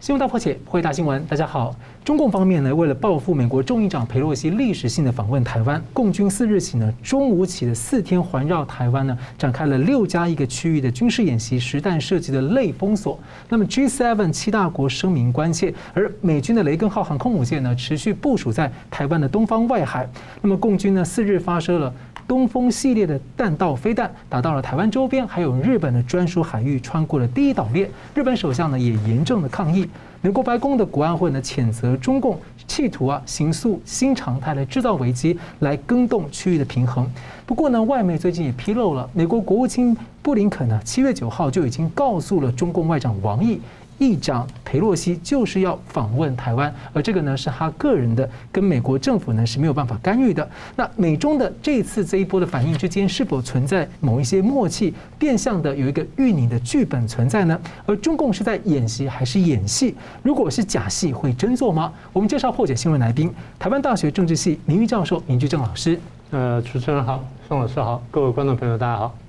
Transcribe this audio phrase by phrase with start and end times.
[0.00, 1.26] 新闻大破解，破解大新闻。
[1.26, 1.74] 大家好，
[2.08, 13.20] 中共方面呢，为了报复美国众议长佩洛西历史性的访问台湾，共军四日起呢，中午起的四天环绕台湾呢，展开了六加一个区域的军事演习，实弹射击的类封锁。
[13.50, 20.08] 那么 G7 七大国声明关切，而美军的雷根号航空母舰呢，持续部署在台湾的东方外海。
[20.40, 21.92] 那么共军呢，四日发射了
[22.26, 27.86] 东风系列的弹道飞弹，打到了台湾周边，还有日本的专属海域，穿过了第一岛链。
[28.14, 29.86] 日本首相呢，也严正的抗议。
[30.20, 32.36] 美国白宫的国安会呢，谴责中共
[32.66, 37.08] 企图啊，行塑新常态来制造危机，来更动区域的平衡。
[37.46, 43.60] 不过呢，外媒最近也披露了，美国国务卿布林肯呢，七月九号就已经告诉了中共外长王毅。
[43.98, 50.48] 议长裴洛西就是要访问台湾，而这个呢是他个人的，跟美国政府呢是没有办法干预的。
[50.76, 57.60] 那美中的这次这一波的反应之间，是否存在某一些默契，变相的有一个预拟的剧本存在呢？
[57.86, 59.94] 而中共是在演习还是演戏？
[60.22, 61.92] 如果是假戏，会真做吗？
[62.12, 65.98] 我们介绍破解新闻来宾，台湾大学政治系名誉教授明居正老师。
[66.30, 69.27] 呃，主持人好，宋老师好，各位观众朋友大家好。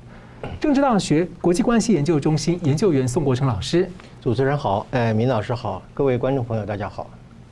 [0.60, 3.90] 政治大学国际关系研究中心研究员宋国成老师。
[4.22, 7.10] 主持人好，哎，明老师好，各位观众朋友大家好。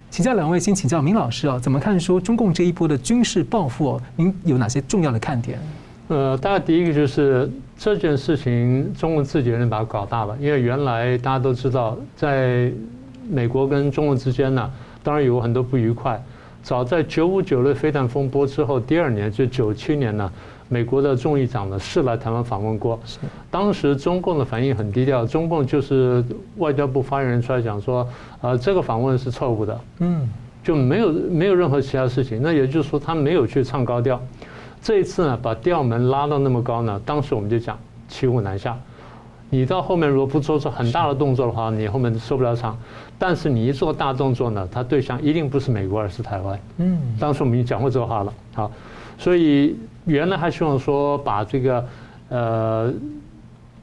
[0.09, 4.01] 请教两位，先请教明老师啊，怎么看说中共这一波的军事报复哦？
[4.15, 5.59] 您有哪些重要的看点？
[6.07, 12.71] 呃，大概第一个就是这件事情，中共自己人把它搞大了，因为原来大家都知道，在
[13.29, 14.71] 美国跟中国之间呢，
[15.03, 16.21] 当然有很多不愉快。
[16.63, 20.31] 早在九五九六飞弹风波之后，第二年就九七年呢。
[20.69, 22.99] 美国的众议长呢是来台湾访问过，
[23.49, 26.21] 当时中共的反应很低调，中共就是
[26.57, 28.05] 外交部发言人出来讲说，
[28.41, 30.27] 呃，这个访问是错误的，嗯，
[30.61, 34.21] 就没有没有任何其他事情，那也就是说他没有去唱高调，
[34.81, 37.79] 这一次呢把调门拉到那么高呢，当时我们就讲
[38.09, 38.77] 骑虎难下，
[39.49, 42.77] 你到后面如果不做出很大的动作的话，你后面收不了场，
[43.17, 48.69] 但是你一做大动作呢，他对象一定不是美国而是台湾，嗯，当时我们已经讲过这话了，好，
[49.17, 49.77] 所以。
[50.07, 51.85] 原来还希望说把这个，
[52.29, 52.93] 呃，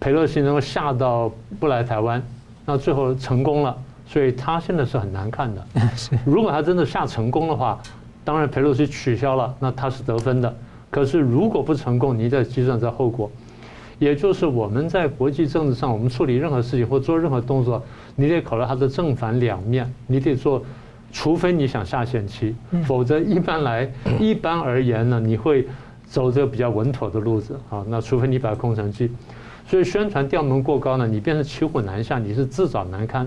[0.00, 2.20] 裴洛西能够吓到不来台湾，
[2.64, 3.76] 那最后成功了，
[4.06, 5.66] 所以他现在是很难看的。
[6.24, 7.78] 如果他真的吓成功的话，
[8.24, 10.52] 当然裴洛西取消了，那他是得分的。
[10.90, 13.30] 可是如果不成功，你再计算这后果，
[13.98, 17.82] 也就是我们在国际政治上，我们处理任何事情或做任何动作，
[18.16, 20.62] 你得考虑它的正反两面，你得做，
[21.12, 22.54] 除非你想下限期，
[22.86, 25.68] 否则一般来一般而言呢，你会。
[26.14, 29.10] 走这个比较稳妥的路子啊，那除非你把空城计，
[29.66, 33.26] 所以宣传调门过高呢，你变成骑虎难下，你是自找难堪。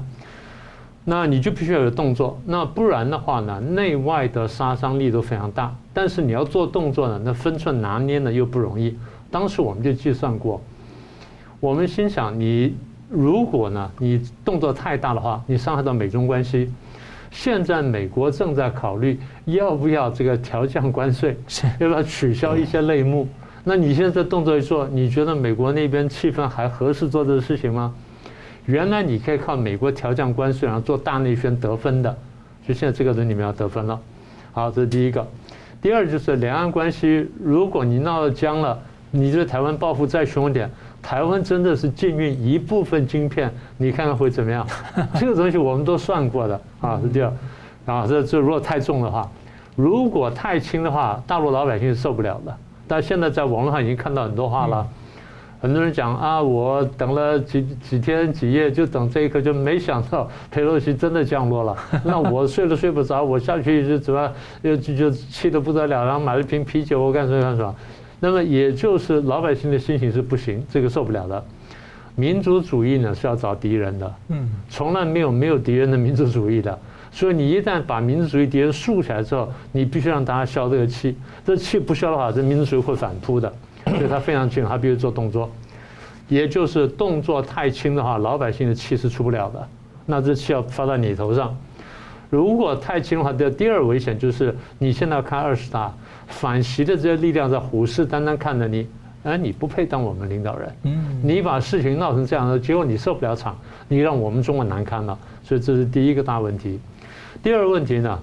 [1.03, 5.75] 那你就必须要有动作，那不然的话呢，内外的杀伤力都非常大。
[5.93, 8.97] 但是你要做动作呢，那分寸拿捏呢又不容易。
[9.29, 10.61] 当时我们就计算过，
[11.59, 12.73] 我们心想，你
[13.09, 16.71] 如果呢，你动作太大的话，你伤害到美中关系。
[17.31, 21.37] 现在美国正在考虑要不要这个调降关税，
[21.79, 23.27] 要不要取消一些类目？
[23.63, 27.93] 那你现在动作一做，你觉得美国那边气氛还合适做这个事情吗？
[28.65, 32.17] 原来你可以靠美国调降关税，然后做大内宣得分的，
[32.67, 33.99] 就现在这个人你们要得分了。
[34.51, 35.25] 好，这是第一个。
[35.81, 38.79] 第二就是两岸关系，如果你闹得僵了，
[39.11, 40.69] 你对台湾报复再凶一点。
[41.01, 44.67] 台湾真的是禁运一部分晶片，你看看会怎么样？
[45.19, 47.33] 这个东西我们都算过的啊，是这样。
[47.85, 49.29] 啊，这这如果太重的话，
[49.77, 52.53] 如果太轻的话，大陆老百姓是受不了的。
[52.87, 54.85] 但现在在网络上已经看到很多话了，
[55.61, 61.75] 很多人讲啊，我等了几几天几夜，就等这一刻，就没想到佩洛西真的降落了。
[62.03, 64.29] 那我睡都睡不着，我下去就怎么
[64.63, 67.73] 又就就气得不得了，然后买了一瓶啤酒，我干什么干什么。
[68.19, 71.43] 那么也就是老百姓的心情是不行，这个受不了的。
[72.15, 76.77] 民族主义呢是要找敌人的，嗯，从来没有没有敌人的民族主义的。
[77.11, 81.15] 所以你一旦把民族主义敌人竖起来之后，你必须让大家消这个气。
[81.45, 83.51] 这气不消的话，这民族主义会反扑的。
[83.85, 85.47] 所以他非常清楚，他必须做动作。
[86.27, 89.67] 也就是动作太轻的话，老百姓的气是出不了的。
[90.07, 91.55] 那这气要发到你头上。
[92.31, 95.93] 如果太轻的话，的第二危险就是你现在要看二十大。
[96.27, 98.87] 反习的这些力量在虎视眈眈看着你，
[99.23, 100.75] 哎，你不配当我们领导人。
[100.83, 103.57] 嗯，你把事情闹成这样的，结果你受不了场，
[103.87, 105.17] 你让我们中国难堪了。
[105.43, 106.79] 所以这是第一个大问题。
[107.41, 108.19] 第二个问题呢，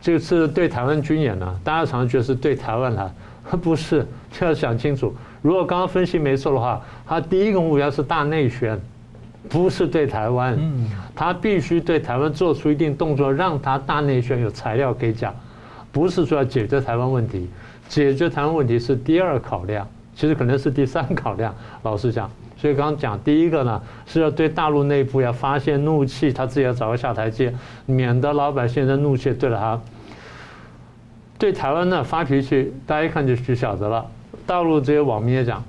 [0.00, 3.14] 这次对台湾军演呢，大家常常觉得是对台湾了，
[3.62, 5.14] 不是，就要想清楚。
[5.40, 8.78] 如果刚刚分析没错的话，他第一个目标是大内宣，
[9.48, 10.56] 不是对台湾。
[10.58, 15.34] 嗯，他必须对台湾做出一定动作，让他大内宣有材料可以讲。
[15.94, 17.48] 不是说要解决台湾问题，
[17.88, 21.54] 解决台湾问题是第二考量，其实可能是第三考量。
[21.84, 27.54] 老实讲，所以刚刚讲第一个呢，是要对大陆内部要发泄怒气，他自己要找个下台阶，
[27.86, 29.80] 免得老百姓的怒气对了他。
[31.38, 34.04] 对台湾呢发脾气，大家一看就就晓得了。
[34.44, 35.62] 大陆这些网民也讲，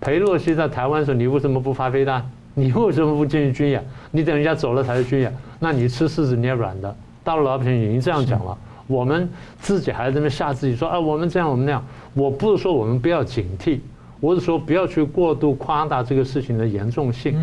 [0.00, 2.28] 裴洛西在台湾的时候，你为什么不发飞弹？
[2.54, 3.84] 你为什么不进去军演？
[4.10, 5.32] 你等人家走了才是军演？
[5.60, 6.92] 那你吃柿子捏软的。
[7.22, 9.28] 大陆老百姓已经这样讲了，我们
[9.60, 11.84] 自己还在那边吓自己说啊，我们这样我们那样。
[12.14, 13.78] 我不是说我们不要警惕，
[14.18, 17.36] 我是说不要去过度夸大这个事情的严重性。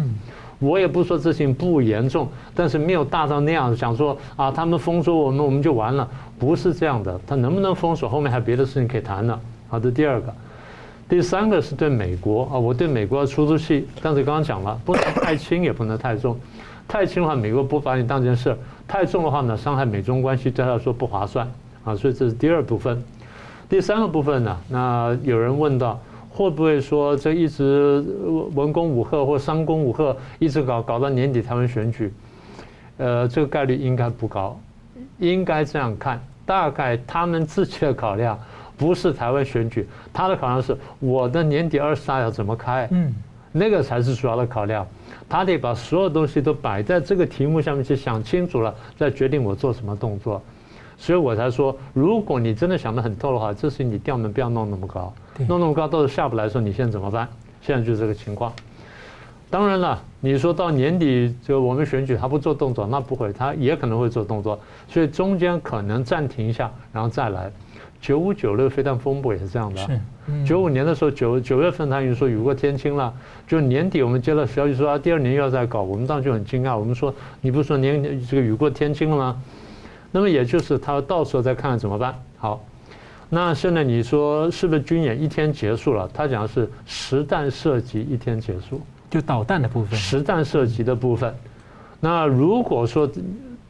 [0.60, 6.10] 我也不是说这事情不严重，但是没有大到那样想说啊，他们封锁我们，我们就完了。
[6.40, 9.40] 不是这样的，他能不能封锁，后面还有别的事情可以谈呢。
[9.68, 10.34] 好的，第二个，
[11.10, 16.38] 第三个是对美国啊，我对美国要出出气，但是刚刚讲了，不能太轻，也不能太重。
[16.88, 18.54] 太轻的话，美国不把你当件事；
[18.88, 21.50] 太重的话呢，伤害美中关系，对他来说不划算
[21.84, 21.96] 啊。
[21.96, 23.04] 所以这是第二部分。
[23.68, 26.00] 第三个部分呢，那有人问到，
[26.30, 28.04] 会不会说这一直
[28.54, 32.14] 文攻武吓或商攻武吓，一直搞搞到年底台湾选举？
[32.98, 34.60] 呃，这个概率应该不高。
[35.18, 38.38] 应该这样看，大概他们自己的考量
[38.78, 43.14] 不是台湾选举，他的考量是我的年底二十大要怎么开，嗯，
[43.58, 44.86] 那个才是主要的考量。
[45.30, 50.42] 他得把所有东西都摆在这个题目下面去想清楚了，再决定我做什么动作。
[50.98, 55.14] 所以我才说，如果你真的想得很透的话，这是你调门不要弄那么高，
[55.48, 57.28] 弄那么高到时候下不来的时候，你现在怎么办？
[57.62, 58.52] 现在就是这个情况。
[59.50, 67.52] 当然了，你说到年底就我们选举，他不做动作，那不会，他也可能会做动作，所以中间可能暂停一下，然后再来。
[68.02, 70.00] 九五九六飞弹风波也是这样的。
[70.46, 73.14] 九五年的时候，九九月份他已经说雨过天晴了，
[73.48, 79.42] 就年底我们接了消息说啊，第二年又要再搞，我们当时就很惊讶，我们说你不是说年这个雨过天晴了吗？
[80.12, 82.16] 那么也就是他到时候再看看怎么办。
[82.38, 82.64] 好，
[83.30, 86.10] 那现在你说是不是军演一天结束了？
[86.14, 88.82] 他讲的是实弹射击一天结束。
[89.08, 91.34] 就导弹的部分，实弹射击的部分。
[92.02, 93.10] 那如果说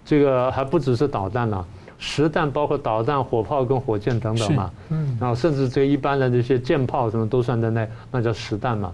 [0.04, 1.66] 这个还不只是导弹呢，
[1.98, 8.92] 实弹包括导弹、火炮跟火箭等等嘛，嗯，然后甚至这一般的这些舰炮什么都算在内，那叫实弹嘛。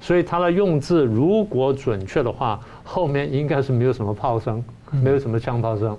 [0.00, 5.96] 所以它的用字如果准确的话，后面应该是没有什么炮声，没有什么枪炮声。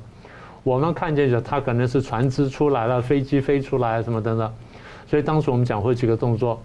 [0.61, 4.53] 我们看见的它可能是船只出来了，飞机飞出来什么等等。
[5.07, 6.61] 所以当时我们讲过几个动作。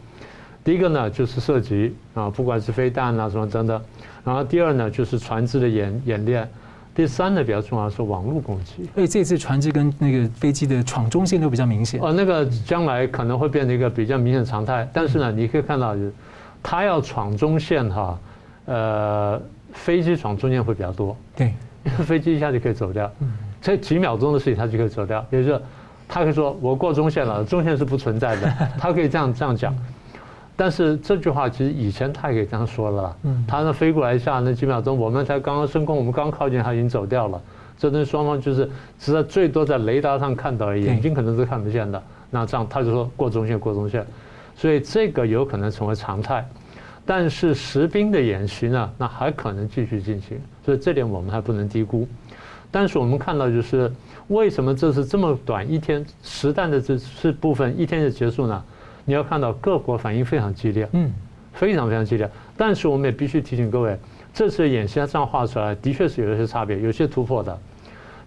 [0.63, 3.81] 第一个呢就是射击啊，不管是飞弹啊什么等等，
[4.23, 6.47] 然后第二呢就是船只的演演练，
[7.01, 8.87] 第三呢比较重要是网络攻击。
[8.95, 11.99] 所以这次船只跟那个飞机的闯中线都比较明显。
[11.99, 15.97] 哦，那个将来可能会变成一个比较明显的常态，但是呢，你可以看到，
[16.63, 18.19] 它要闯中线哈，
[18.67, 19.41] 呃，
[19.73, 21.17] 飞机闯中线会比较多。
[21.35, 21.55] 对，
[21.85, 23.11] 因为飞机一下就可以走掉，
[23.63, 25.25] 这几秒钟的事情它就可以走掉。
[25.31, 25.63] 也就是说，
[26.07, 29.75] 他可以说我过中线了，中线是不存在的，他可以这样这样讲。
[30.61, 37.41] 但是这句话其实以前他也这样说了，嗯他那飞过来一下那几秒钟，我们才刚刚升空，我们刚靠近他已经走掉了。
[37.79, 38.69] 这对双方就是
[38.99, 42.03] 只在最多在雷达上看到而已，眼睛可能是看不见的。
[42.29, 44.07] 那这样他就说过中线过中线，
[44.55, 46.47] 所以这个有可能成为常态。
[47.07, 52.07] 但是实兵的演习呢，那还可能继续进行，所以这点我们还不能低估。
[52.71, 53.91] 但是我们看到就是
[54.29, 58.63] 为什么这是这么短一天实弹的这是部分一天就结束呢？
[59.11, 61.11] 你要看到各国反应非常激烈，嗯，
[61.53, 62.31] 非常非常激烈。
[62.57, 63.99] 但是我们也必须提醒各位，
[64.33, 67.59] 这次演习它这样画出来，的确是有一些差别，有些突破的。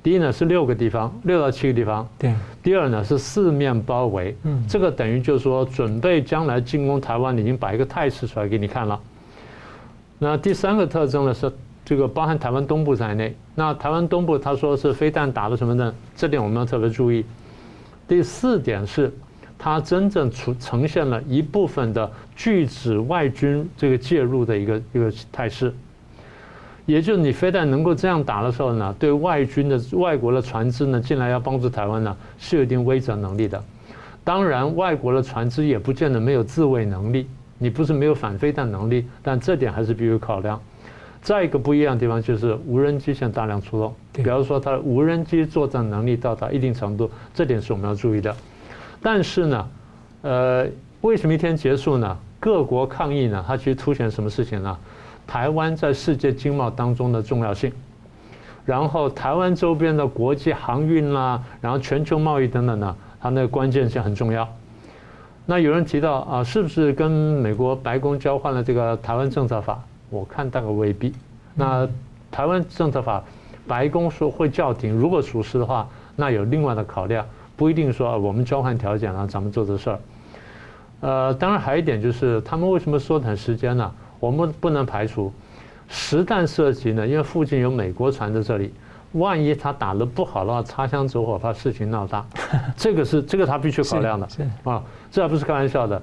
[0.03, 2.05] 第一呢是六个地方，六到七个地方。
[2.19, 2.33] 对。
[2.61, 8.99] 第二呢是四面包围，嗯，这个等于就是说准备将来进攻台湾，已经把一个态势出来给你看了。
[10.19, 11.49] 那第三个特征呢是
[11.85, 13.33] 这个包含台湾东部在内。
[13.55, 15.95] 那台湾东部他说是飞弹打的什么呢？
[16.13, 17.23] 这点我们要特别注意。
[18.05, 19.09] 第四点是。
[19.63, 25.73] 它真正出呈现了一部分的拒止外军这个介入的一个一个态势，
[26.85, 33.63] 也就是你非但能够这样打的时候呢，对外军的外国的船只呢进来要帮助台湾呢是有一定威慑能力的。
[34.21, 37.25] 当然，外国的船只也不见得没有自卫能力，
[37.57, 40.59] 你不是没有反飞弹能力，但这点还是必须考量。
[41.21, 48.35] 再一个不一样的地方就是无人机现在大量出动，比方说它的无人机作战能力到达一定程度，这点是我们要注意的。
[49.03, 49.69] 但是呢，
[50.21, 50.65] 呃，
[51.01, 52.17] 为什么一天结束呢？
[52.39, 53.43] 各国抗议呢？
[53.45, 54.75] 它其实凸显什么事情呢？
[55.27, 57.71] 台湾在世界经贸当中的重要性，
[58.65, 64.47] 然后台湾周边的国际航运啦，然后全球贸易等等呢，它那个关键性很重要。
[65.45, 69.81] 那有人提到啊，是不是跟美国白宫交换了这个台湾政策法？
[70.09, 71.13] 我看大概未必。
[71.55, 71.87] 那
[72.31, 73.23] 台湾政策法，
[73.67, 77.25] 白宫说会叫停，如果属实的话，那有另外的考量。
[77.55, 79.99] 不一定说我们交换条件了，咱们做这事儿。
[81.01, 83.91] 呃，当然还有一点就是，他们为什么缩短时间呢？
[84.19, 85.33] 我们不能排除，
[85.89, 88.73] 实弹射击呢，因为附近有美国船在这里，
[89.11, 92.25] 万一他打得不好的话，擦枪走火，怕事情闹大，
[92.77, 94.25] 这个是这个他必须考量的。
[94.63, 94.81] 啊，
[95.11, 96.01] 这还不是开玩笑的，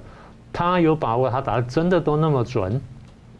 [0.53, 2.79] 他有把握，他打的真的都那么准，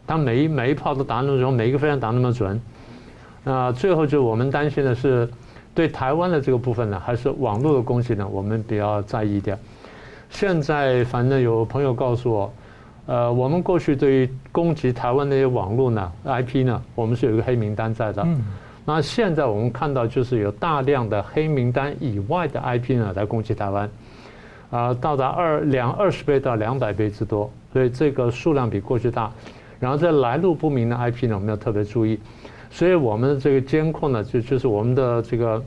[0.04, 2.60] 他每一每一炮都打那么准，每一个飞弹打那么准，
[3.44, 5.30] 那最后就我们担心的是，
[5.74, 9.58] 对台湾的这个部分呢，还是网络的攻击呢，我们比较在意一点。
[10.28, 12.52] 现在反正有朋友告诉我，
[13.06, 18.26] 呃，我们过去对于攻击台湾那些网络呢、IP 呢，我们是有一个黑名单在的。
[18.84, 23.88] 那现在我们看到就是有大量的黑名单以外的 IP 呢来攻击台湾，
[24.70, 29.30] 啊，到达二两二十倍到两百倍之多，所以这个数量比过去大。
[29.78, 32.18] 然后这来路不明的 IP 呢，我们要特别注意。
[32.72, 35.62] 所以我们的这个监控呢，就就是我们的这个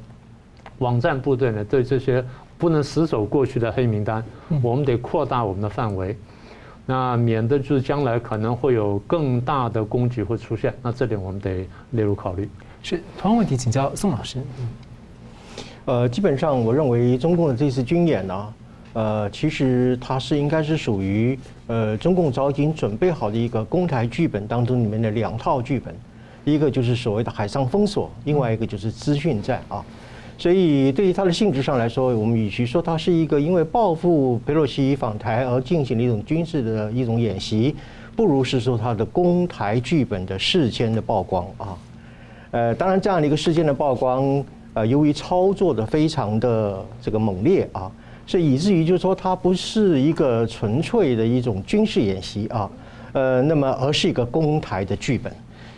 [0.80, 2.22] 网站部队呢，对这些。
[2.58, 4.24] 不能死守过去的黑名单，
[4.64, 6.16] 我们得扩大我们的范围，
[6.86, 12.50] 那免得就是将来可能会有更大的攻击会出现，那这点我们得列入考虑。
[12.82, 14.40] 是同样问题，请教宋老师。
[15.84, 18.54] 呃，基本上我认为中共的这次军演呢，
[18.94, 25.94] 呃，其实它是应该是属于呃中共早已经准备好的一个攻台剧本当中里面的两套剧本，
[26.46, 29.84] 一个就是所谓的海上封锁，另外一个就是资讯战啊。
[30.38, 37.74] 所以，对于它的性质上来说，我们与其说它是一个因为报复佩洛西访台而进行的一种军事的一种演习，
[38.18, 41.78] 不如是说它的攻台剧本的事先的曝光啊。
[42.52, 47.90] 呃，当然这样的一个事件的曝光，呃，由于操作的非常的这个猛烈啊，
[48.28, 52.70] 所以以至于就是说它不是一个纯粹的一种军事演习啊，
[53.14, 55.34] 呃，那么而是一个攻台的剧本。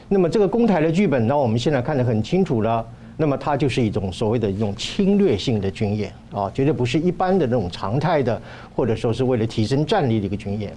[0.10, 2.86] 那么这个攻台的剧本，那我们现在看得很清楚了。
[3.20, 8.40] 那么它就是一种所谓的一种侵略性的军演啊，绝对不是一般的那种常态的，
[8.76, 10.72] 或者说是为了提升战力的一个军演。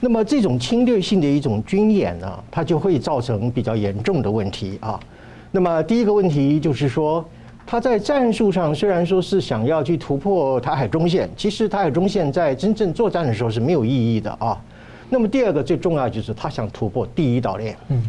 [0.00, 5.00] 那么这种侵略性的一种军演呢，它就会造成比较严重的问题啊。
[5.50, 7.24] 那么第一个问题就是说，
[7.66, 14.56] 它在战术上虽然说是想要去突破台海中线，其实台海中线在真正作战的时候是没有意义的啊。
[15.10, 17.76] 那么第二个最重要就是他想突破第一岛链。
[17.88, 18.00] 嗯。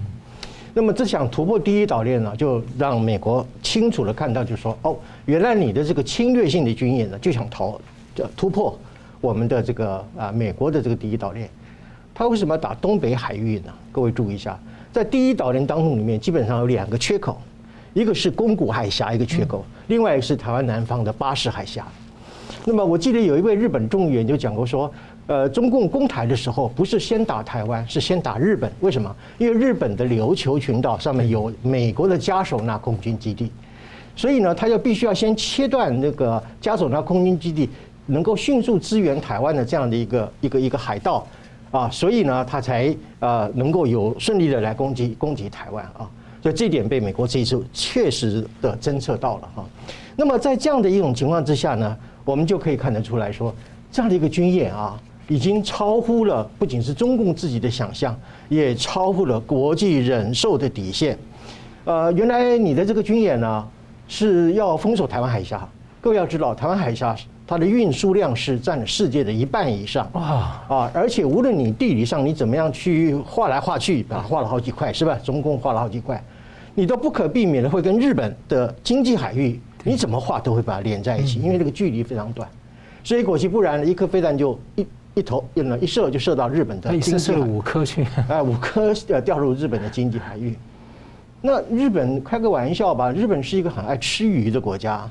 [0.73, 4.95] 那么，这想突破第一岛链呢，就让美国清楚的看到，就说，哦，
[5.25, 7.79] 原来你的这个侵略性的军演呢，就想逃，
[8.37, 8.77] 突破
[9.19, 11.49] 我们的这个啊，美国的这个第一岛链。
[12.13, 13.73] 他为什么要打东北海域呢？
[13.91, 14.57] 各位注意一下，
[14.91, 17.41] 在第一岛链当中里面，基本上有两个缺口，
[17.93, 21.87] 一个是宫古海峡一个缺口，另外一个是台湾南方的巴士海峡。
[22.65, 24.91] 那么，我记得有一位日本众议员就讲过说。
[25.29, 28.71] 呃，中共攻台的时候，不是先打台湾，是先打日本。
[28.79, 29.15] 为什么？
[29.37, 33.51] 因为日本的琉球群岛上面有美国的嘉手纳空军基地，
[34.15, 37.69] 所以呢，他就必须要先切断那个嘉手纳空军基地
[38.07, 41.27] 能够迅速支援台湾的这样的一个一个一个海道
[41.69, 46.09] 啊，所以呢，他才呃能够有顺利的来攻击攻击台湾啊。
[46.41, 49.63] 所以这点被美国这一次确实的侦测到了哈。
[50.15, 51.95] 那么在这样的一种情况之下呢，
[52.25, 53.53] 我们就可以看得出来说，
[53.91, 54.99] 这样的一个军演啊。
[55.29, 58.19] 已经超乎了不仅是中共自己的想象，
[58.49, 61.17] 也超乎了国际忍受的底线。
[61.85, 63.65] 呃，原来你的这个军演呢，
[64.07, 65.65] 是要封锁台湾海峡。
[66.01, 70.91] 各位要知道，台湾海峡它的运输量是占了世界的一半以上啊啊！
[70.95, 75.15] 而且无论你地理上你怎么样去画来画去把它，画了好几块是吧？
[75.23, 76.23] 中共画了好几块，
[76.73, 82.49] 你都不可避免的会跟日本的经济海域，你怎么画都会把它连在一起，因为这个距离非常短。
[83.03, 84.85] 所以果其不然，一颗飞弹就一。
[85.19, 85.43] 一头
[85.81, 90.55] 一射就射到日本的经济海域，五颗去， 哎，五颗呃掉入日本的经济海域。
[91.41, 95.09] 那日本开个玩笑吧，日本是一个很爱吃鱼的国家，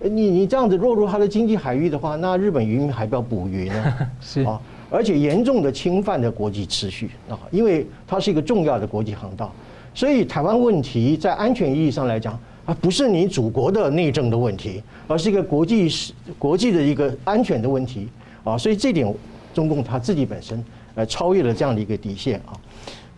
[0.00, 3.94] 你你这样子落入它的经济海域的话，那日本渔民还不要捕鱼呢？
[4.20, 4.58] 是啊，
[4.90, 9.52] 而且严重的侵犯的国际秩序啊，因为它是一个重要的国际航道，
[9.94, 18.08] 所以台湾问题在安全意义上来讲啊，不是你祖国的内政的问题，而是一个国际是国际的一个安全的问题
[18.42, 19.14] 啊，所以这点。
[19.54, 20.62] 中共他自己本身
[20.96, 22.52] 呃超越了这样的一个底线啊，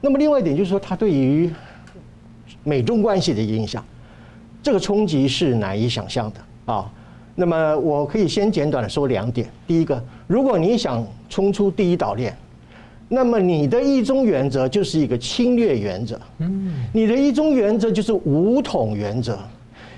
[0.00, 1.50] 那么另外一点就是说，他对于
[2.62, 3.84] 美中关系的影响，
[4.62, 6.92] 这个冲击是难以想象的啊。
[7.34, 12.36] 那么我可以先简短的说两点：第一个，如果你想冲出第一岛链，
[13.08, 19.38] 那么你的一中原则就是一个侵略原则，嗯，你的一中原则就是武统原则，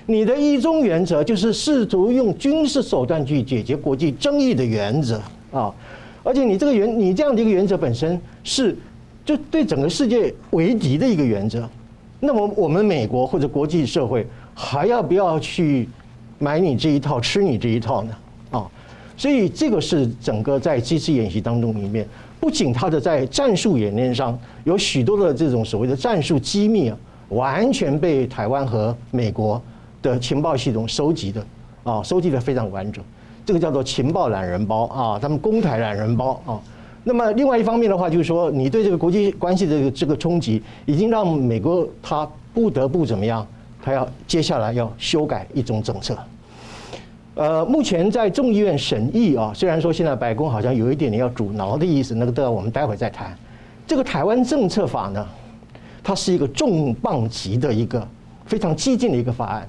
[0.05, 5.73] 你的一中原则就是试图用军事手段去解决国际争议的原则啊。
[6.23, 8.75] 而且你这个原，你这样的一个原则本身是
[9.25, 11.69] 就对整个世界为敌的一个原则，
[12.19, 15.87] 那么我们美国或者国际社会还要不要去
[16.37, 18.15] 买你这一套、吃你这一套呢？
[18.51, 18.67] 啊，
[19.15, 22.07] 所以这个是整个在这次演习当中里面，
[22.39, 26.97] 不仅它的在战术演练上有许多的这种所谓的战术机密啊，
[27.29, 29.61] 完全被台湾和美国
[30.01, 31.45] 的情报系统收集的
[31.83, 33.03] 啊，收集的非常完整。
[33.49, 36.61] 这个叫做情报懒人包啊，他们公台懒人包啊。
[37.03, 43.43] 那么另外一方面的话，就是说你对这个国际关系的这个冲击，已经让美国他不得不怎么样？
[43.81, 46.15] 他要接下来要修改一种政策。
[47.33, 53.35] 呃，目前在众议院审议啊，虽然说现在白宫好像有一点点要阻挠的意思，那个都要我们待会再谈。
[53.87, 55.27] 这个台湾政策法呢，
[56.03, 58.07] 它是一个重磅级的一个
[58.45, 59.67] 非常激进的一个法案。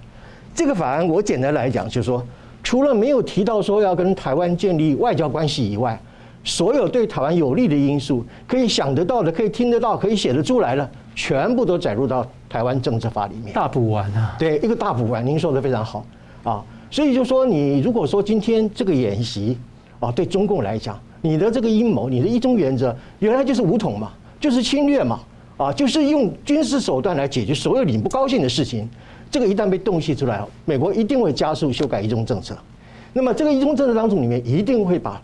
[0.54, 2.22] 这个法案我简单来讲，就是说。
[2.70, 6.00] 除了没有提到说要跟台湾建立外交关系以外，
[6.44, 13.52] 所有对台湾有利的因素，可以想得到的、可以听得到、可以写得出来的，全部都载入到台湾政治法里面。
[13.52, 14.36] 大补完啊！
[14.38, 15.26] 对，一个大补完。
[15.26, 16.06] 您说的非常好
[16.44, 16.64] 啊。
[16.92, 19.58] 所以就说你如果说今天这个演习
[19.98, 25.18] 啊，对中共来讲，你的这个阴谋、你的一中原则，原来就是武统嘛，就是侵略嘛，
[25.56, 28.88] 啊，就是用军事手段来解决所有你不高兴的事情。
[29.30, 32.56] 这个一旦被洞悉出来，美国一定会加速修改一中政策。
[33.12, 35.20] 那么这个一中政策当中里面一定会把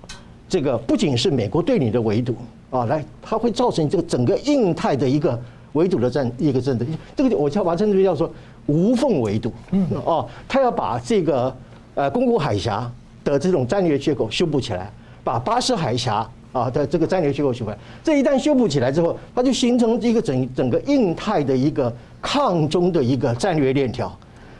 [0.48, 2.34] 这个不仅是美国对你的围堵
[2.70, 5.40] 啊，来，它会造成这个整个印太的一个
[5.72, 6.84] 围堵的战一个政策。
[7.16, 8.32] 这个我叫把称之为叫做
[8.66, 9.52] 无缝围堵。
[9.72, 11.54] 嗯哦，他要把这个
[11.94, 12.90] 呃宫古海峡
[13.24, 14.88] 的这种战略缺口修补起来，
[15.24, 17.72] 把巴士海峡啊的这个战略结构修补。
[18.04, 21.92] 这一旦修补起来之后，它就形成一个整整个印太的一个。
[22.20, 24.14] 抗中的一个战略链条，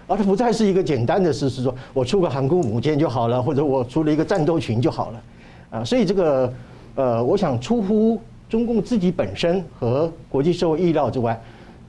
[0.06, 5.22] 而它不再是一个简单的事，是说我出个航空母舰就好了，或者我出了一个战斗群就好了，
[5.70, 6.52] 啊，所以这个
[6.94, 11.40] 呃，我想出乎中共自己本身和国际社会意料之外，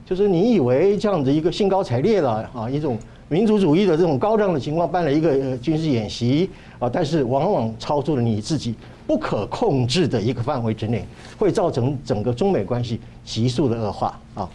[0.05, 2.97] 就是你以为这样子一个兴高采烈的啊一种
[3.29, 8.73] 民族主义的这种高涨的情况办了一个军事演习啊，但是往往超出了你自己
[9.05, 11.05] 不可控制的一个范围之内，
[11.37, 14.49] 会造成整个中美关系急速的恶化啊。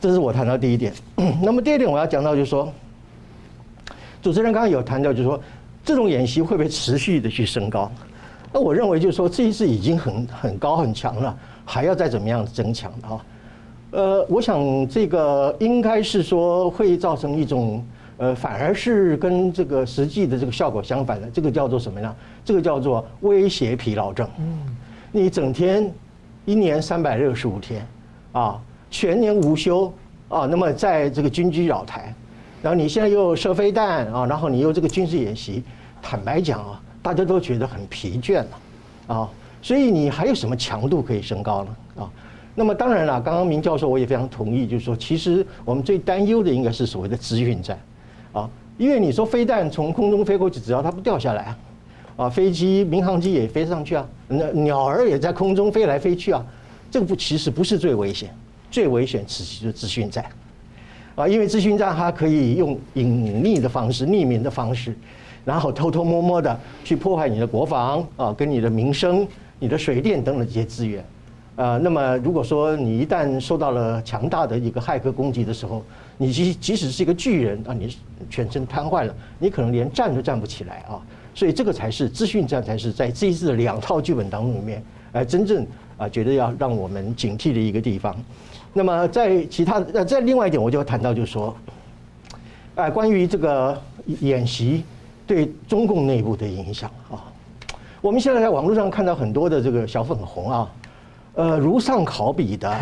[0.00, 0.92] 这是我谈到第一点，
[1.42, 2.70] 那么第二点我要讲到就是说，
[4.20, 5.40] 主持人刚刚有谈到就是说，
[5.84, 7.90] 这种演习会不会持续的去升高？
[8.52, 13.24] 那我认为就是说，这一次已经很很高很强了，还要再怎么样增强啊？
[13.90, 17.82] 呃，我想这个应该是说会造成一种
[18.18, 22.14] 呃，反而是跟这个实际的这个效果相反的，这个叫做什么呢？
[22.44, 24.28] 这个叫做威胁疲劳症。
[24.38, 24.76] 嗯，
[25.10, 25.90] 你整天
[26.44, 27.84] 一年三百六十五天
[28.32, 28.60] 啊。
[28.90, 29.92] 全年无休
[30.30, 32.14] 啊，那么在这个军机扰台，
[32.62, 35.62] 然后你现在又射飞弹啊，然后你又这个军事演习，
[36.00, 38.48] 坦白讲啊，大家都觉得很疲倦了
[39.08, 39.28] 啊，
[39.60, 42.10] 所以你还有什么强度可以升高呢啊？
[42.54, 47.78] 那么当然了，刚刚明教授我也非常同意，就是说，其实我们最担忧的应该是所谓的资讯战
[48.32, 51.58] 啊，因为你说飞弹从空中飞过去，只要它不掉下来啊，
[52.16, 56.44] 啊飞机、民航机也飞上去啊，那鸟儿也在空中飞来飞去啊，
[56.90, 58.30] 这个不其实不是最危险。
[58.70, 60.22] 最危险，其实就是资讯战，
[61.14, 64.94] 啊，因为资讯战它可以用隐匿的方式、匿名的方式，
[65.42, 69.26] 然后偷偷摸摸的去破坏你的国防啊，跟你的民生、
[69.58, 71.02] 你的水电等等这些资源，
[71.56, 75.82] 啊，那么如果说你一旦受到了强大的一个骇客攻击的时候，
[76.18, 77.96] 你即即使是一个巨人啊，你
[78.28, 81.00] 全身瘫痪了，你可能连站都站不起来啊，
[81.32, 85.64] 所以这个才是资讯战，才是在这一次的两套剧本当中里面，哎，真正
[85.96, 88.14] 啊，觉得要让我们警惕的一个地方。
[88.72, 91.56] 那么在其他呃，在另外一点，我就谈到，就是说，
[92.74, 93.80] 哎，关于这个
[94.20, 94.82] 演习
[95.26, 97.24] 对中共内部的影响啊，
[98.00, 100.70] 我们现在在网络上看到很多的这个小粉红啊，
[101.34, 102.76] 呃，如丧考妣的，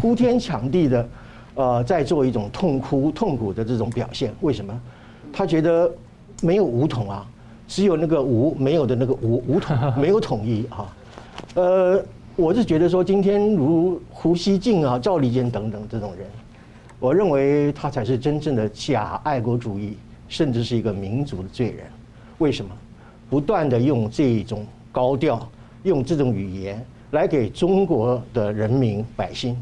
[0.00, 1.08] 呼天抢地的，
[1.54, 4.32] 呃，在做一种痛哭痛苦的这种表现。
[4.40, 4.80] 为什么？
[5.32, 5.90] 他觉得
[6.42, 7.26] 没有武统啊，
[7.68, 10.94] 只有那个武没有的那个武武统 没有统一啊，
[11.54, 12.04] 呃。
[12.34, 16.26] 我是觉得说，今天如胡锡进啊、赵立坚等等这种人，
[16.98, 21.84] 我认为他才是真正的假爱国主义，甚至是一个民族的罪人。
[22.38, 22.70] 为什么？
[23.28, 25.46] 不断的用这种高调、
[25.82, 29.54] 用这种语言来给中国的人民百姓，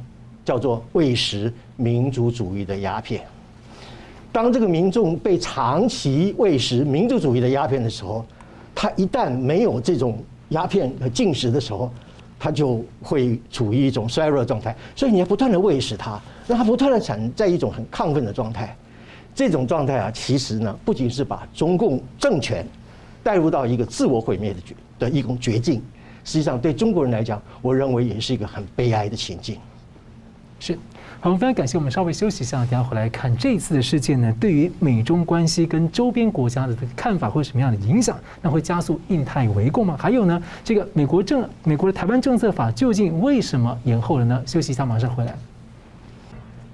[0.44, 3.22] 叫做喂食民族主义的鸦片。
[4.30, 8.24] 当这个民众被长期喂食民族主义的鸦片的时候，
[8.74, 11.90] 他一旦没有这种鸦片的进食的时候，
[12.38, 18.76] 他就会处于一种衰弱状态，所以你要不断的喂食他，让他不断的产在一种很亢奋的状态。
[19.34, 22.64] 这种状态啊，其实呢，不仅是把中共政权
[23.22, 25.82] 带入到一个自我毁灭的绝的一种绝境，
[26.24, 29.56] 实际上对中国人来讲，我认为也是一个很悲哀的情境。
[30.60, 30.78] 是。
[31.22, 31.76] 好，我们非常感谢。
[31.76, 38.18] 我们稍微休息一下，等下回来看这一次的事件呢，对于美中关系跟周边国家的看法会什么样的影响？
[38.40, 39.94] 那会加速印太围攻吗？
[40.00, 44.42] 还有呢，这个美国政美国的台湾政策法究竟为什么延后了呢？
[44.46, 45.34] 休息一下，马上回来。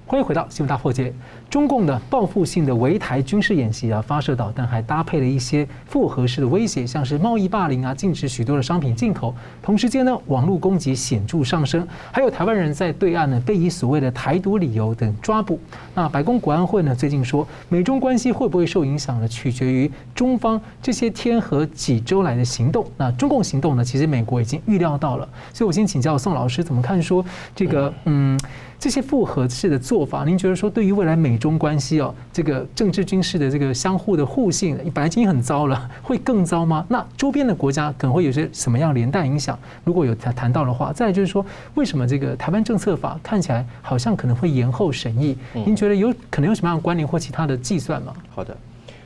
[0.05, 1.13] 欢迎回到新闻大破解。
[1.49, 9.33] 中共的报复性的围台军事演习啊，发射导弹，还搭配了一些复合式的威胁，像是贸易霸凌啊，禁止许多的商品进口。
[9.63, 15.57] 同时间呢，网络攻击显著上升，还有台湾人在对岸呢被以所谓的台独理由等抓捕。
[15.95, 19.27] 那白宫国安会呢最近说，美中关系会不会受影响呢？
[19.27, 22.85] 取决于中方这些天和几周来的行动。
[22.97, 25.27] 那中共行动呢，其实美国已经预料到了。
[25.53, 28.37] 所以我先请教宋老师怎么看说这个嗯。
[28.79, 36.85] 这些复合式的做法，您觉得说对于未来美中关系哦，这个政治军事的这个相互的互信，本来已经很糟了，会更糟吗？
[36.89, 39.57] 那周边的国家可能会有些什么样连带影响？
[39.83, 41.45] 如果有谈谈到的话，再就是说，
[41.75, 45.37] 为什么这个台湾政策法看起来好像可能会延后审议？
[45.53, 48.13] 您觉得有可能有什么样的关联或其他的计算吗？
[48.29, 48.55] 好的，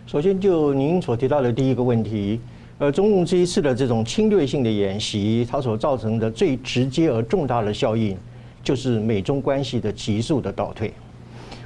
[0.07, 2.39] 首先就您所提到的第一个问题，
[2.77, 8.17] 呃，中共这一次的这种侵略性的演习，它所造成的最直接而重大的效应。
[8.63, 10.93] 就是美中关系的急速的倒退，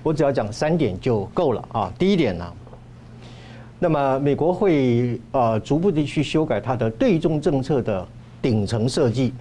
[0.06, 1.92] 我只要讲三点就够了啊。
[1.98, 2.54] 第一点呢，
[3.80, 8.08] 那么美国会呃逐步的去修改它的对中政策的
[8.40, 9.34] 顶层设计，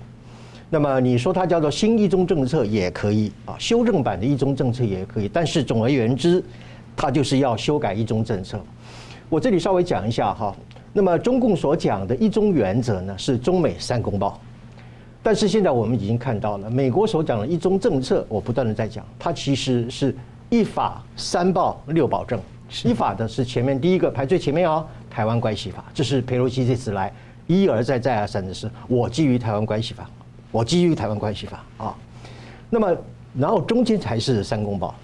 [0.70, 6.42] 那么你说它叫做新一中政策也可以啊，修正版的一中政策也可以，但是总而言之，
[6.96, 8.58] 它就是要修改一中政策。
[9.28, 10.56] 我这里稍微讲一下哈，
[10.94, 14.40] 那么中共所讲的一中原则呢，是中美三公报。
[15.22, 20.14] 但是现在我们已经看到了，美国所讲的一中政策，我不断的在讲，它其实是
[20.54, 22.40] 一法三报六保证。
[22.84, 27.12] 一法的是前面第一个排最前面哦，台湾关系法，这是佩洛西这次来
[27.48, 30.08] 一而再再而三的是，我基于台湾关系法，
[30.52, 31.92] 我基于台湾关系法啊。
[32.70, 32.96] 那么
[33.36, 34.94] 然后中间才是三公报，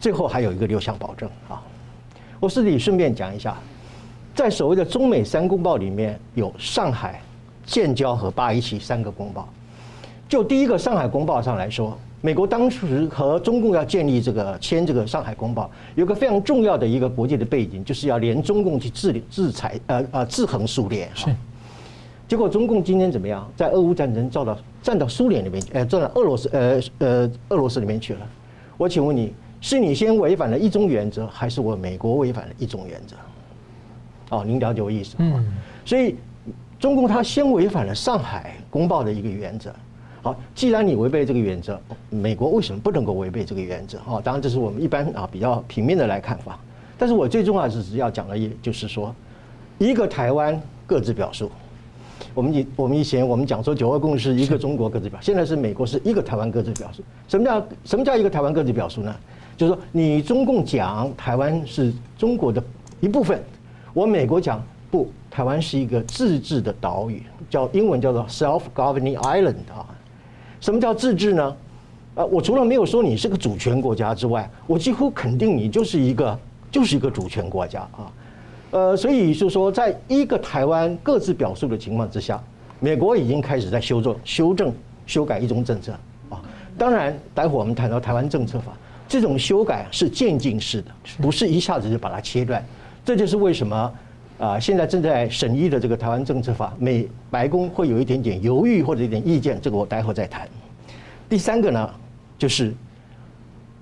[0.00, 1.62] 最后还有一个六项保证啊。
[2.40, 3.56] 我这里顺便讲一下，
[4.34, 7.20] 在所谓的中美三公报里面有上海。
[7.66, 9.48] 建交和八一七三个公报，
[10.30, 21.10] 就第一个上海公报上来说，美国当时和中共要建立这个签这个上海公报，有个非常重要的一个国际的背景，就是要连中共去制制裁，呃呃制衡苏联。
[21.16, 21.34] 是。
[22.28, 23.44] 结果中共今天怎么样？
[23.56, 28.20] 在俄乌战争遭到站到苏联里面，呃，站到俄罗斯，呃呃俄罗斯里面去了。
[28.76, 33.16] 我请问你，是你先违反了一中原则，还是我美国违反了一中原则？
[34.36, 35.16] 哦，您了解我意思？
[35.18, 35.44] 嗯。
[35.84, 36.14] 所以。
[36.78, 39.70] 中共他先违反了上海公报的一个原则。
[40.22, 41.80] 好，既然你违背这个原则，
[42.10, 43.98] 美国为什么不能够违背这个原则？
[44.00, 46.58] 啊，当然这是我们一般啊比较平面的来看法。
[46.98, 49.14] 但是我最重要的是要讲的，也就是说，
[49.78, 51.50] 一个台湾各自表述。
[52.34, 57.02] 我们以我们以前我们讲说九二共识，一个中国各自表，现在是美国是一个台湾各自表述。
[57.26, 59.16] 什么叫什么叫一个台湾各自表述呢？
[59.56, 62.62] 就是说你中共讲台湾是中国的
[63.00, 63.42] 一部分，
[63.94, 65.10] 我美国讲不。
[65.30, 69.86] 台湾是一个自治的岛屿，叫英文叫做 self-governing island 啊。
[70.60, 71.56] 什么叫自治呢？
[72.14, 76.38] 呃，我除了没有说你是个主权国家之外，我几乎肯定你就是一个
[76.70, 78.12] 就是一个主权国家啊。
[78.72, 82.42] 呃，所以就是说，在一个台湾各自表述的情况之下，
[82.78, 84.72] 美国已经开始在修正、修正、
[85.06, 85.92] 修改一中政策
[86.28, 86.42] 啊。
[86.76, 88.72] 当然，待会我们谈到台湾政策法，
[89.08, 90.90] 这种修改是渐进式的，
[91.22, 92.64] 不是一下子就把它切断。
[93.04, 93.92] 这就是为什么。
[94.40, 100.48] 啊，现在正在审议的这个台湾政策法，美白宫会有一点点犹豫或者一点意见，这个我待会再谈。
[101.28, 101.90] 第三个呢，
[102.38, 102.74] 就是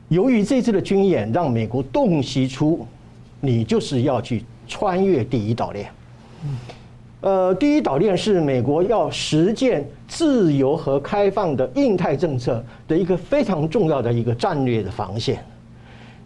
[0.08, 2.84] 由于这次的军演让美国洞悉出，
[3.40, 5.88] 你就是要去穿越第一岛链。
[7.20, 15.38] 呃，第一岛链是美国要实践自由和开放的印太政策的一个非常重要的一个战略的防线。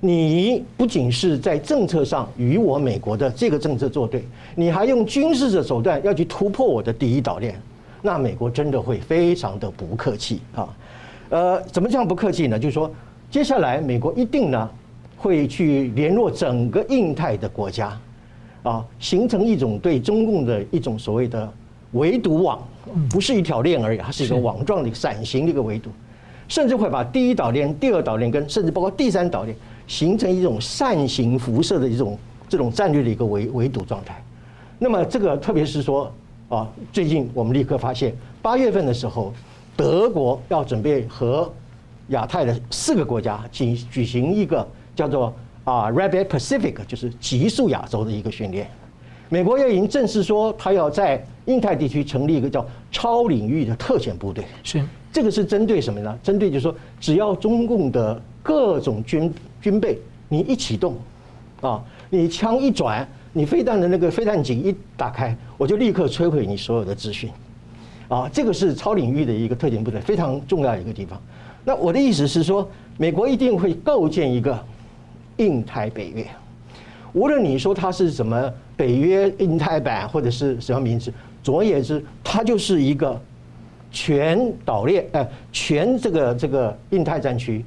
[0.04, 4.24] 你不仅是在政策上与我美国的这个政策作对，
[4.56, 7.54] 你还用军事的手段要去突破我的第一岛链，
[8.02, 10.68] 那美国真的会非常的不客气啊。
[11.30, 12.58] 呃，怎么这样不客气呢？
[12.58, 12.90] 就是说，
[13.30, 14.68] 接下来美国一定呢
[15.16, 17.96] 会去联络整个印太的国家，
[18.64, 21.48] 啊，形成一种对中共的一种所谓的
[21.92, 22.60] 围堵网，
[23.08, 25.90] 不是一条链而已，它是一个网状的伞形的一个围堵，
[26.48, 29.56] 甚至会把第一岛链、第二岛链跟甚至包括第三岛链。
[29.86, 32.18] 形成一种扇形辐射的一种
[32.48, 34.22] 这种战略的一个围围堵状态。
[34.78, 36.12] 那么这个特别是说
[36.48, 39.32] 啊，最近我们立刻发现，八月份的时候，
[39.76, 41.50] 德国要准备和
[42.08, 45.32] 亚太的四个国家举举行一个叫做
[45.64, 48.68] 啊 Rapid Pacific，就是极速亚洲的一个训练。
[49.28, 54.44] 美国也已经正式说，他要在印太地区成立一个叫超领域的特遣部队。
[54.62, 56.18] 是这个是针对什么呢？
[56.22, 60.96] 针对就是说，只要中共的各种军军备，你一启动，
[61.60, 67.30] 啊，你枪一转，你飞弹的那个飞弹井一打开，我就立刻摧毁你所有的资讯，
[68.08, 71.20] 啊，这个是超领域的一个特种部队非常重要的一个地方。
[71.64, 74.58] 那我的意思是说，美国一定会构建一个
[75.36, 76.26] 印太北约，
[77.12, 83.20] 无论你说它是什么北约印太版或者是什么名字，总而言之，它就是一个。
[83.94, 87.62] 全岛链，呃，全这个这个印太战区，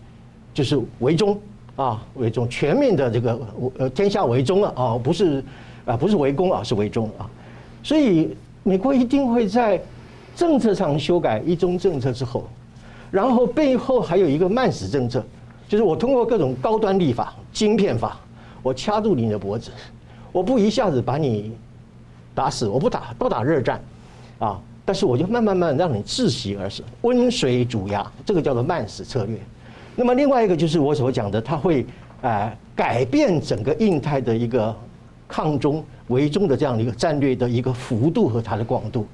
[0.55, 1.37] 就是围中
[1.75, 3.39] 啊，围中全面的这个
[3.77, 5.43] 呃天下围中了啊，不是
[5.85, 7.29] 啊，不是围攻啊，是围中啊。
[7.83, 9.79] 所以美国一定会在
[10.33, 12.47] 政策上修改一中政策之后，
[13.11, 15.21] 然后背后还有一个慢死政策，
[15.67, 18.17] 就是我通过各种高端立法、晶片法，
[18.63, 19.69] 我掐住你的脖子，
[20.31, 21.51] 我不一下子把你
[22.33, 23.81] 打死，我不打，不打热战
[24.39, 24.59] 啊。
[24.85, 29.37] 但是我就慢慢慢让你窒息而死，温水煮鸭，这个叫做慢死策略。
[29.95, 31.85] 那么另外一个就是我所讲的，它会
[32.21, 34.75] 呃改变整个印太的一个
[35.27, 39.07] 抗中围中的这样的一个战略的一个幅度和它的广度，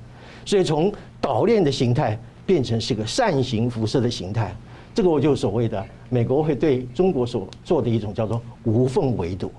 [0.44, 4.56] 所以从岛链的形态变成是个扇形辐射的形态，
[4.94, 9.52] 这个我就所谓的美国会对中国所做的一种叫做无缝围堵。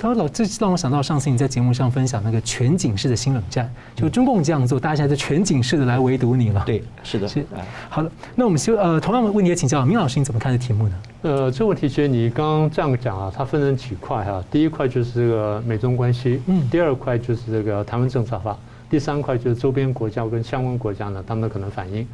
[0.00, 7.44] 他说：“老，这让我想到上次你在节目上分享那个全景式的新冷战，就中共这样做，大家在就全景式的来围堵你了。”对，是的，是。
[7.90, 10.94] 好了，那我们就呃，同样的问题也请教明老师，你怎么看这题目呢？
[11.20, 14.42] 呃，这个问题其实你刚刚这样讲啊，它分成几块哈。
[14.50, 18.56] 第一块就是这个美中关系，嗯，第二块就是这个台湾政策法，
[18.88, 22.08] 第三块就是周边国家跟相关国家呢，他们的可能反应。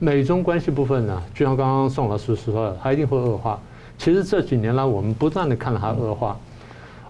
[0.00, 3.56] 美中关系部分呢，就像刚刚宋老师说的，它一定会恶化。
[3.96, 6.36] 其实这几年来，我们不断的看到它恶化。
[6.40, 6.47] 嗯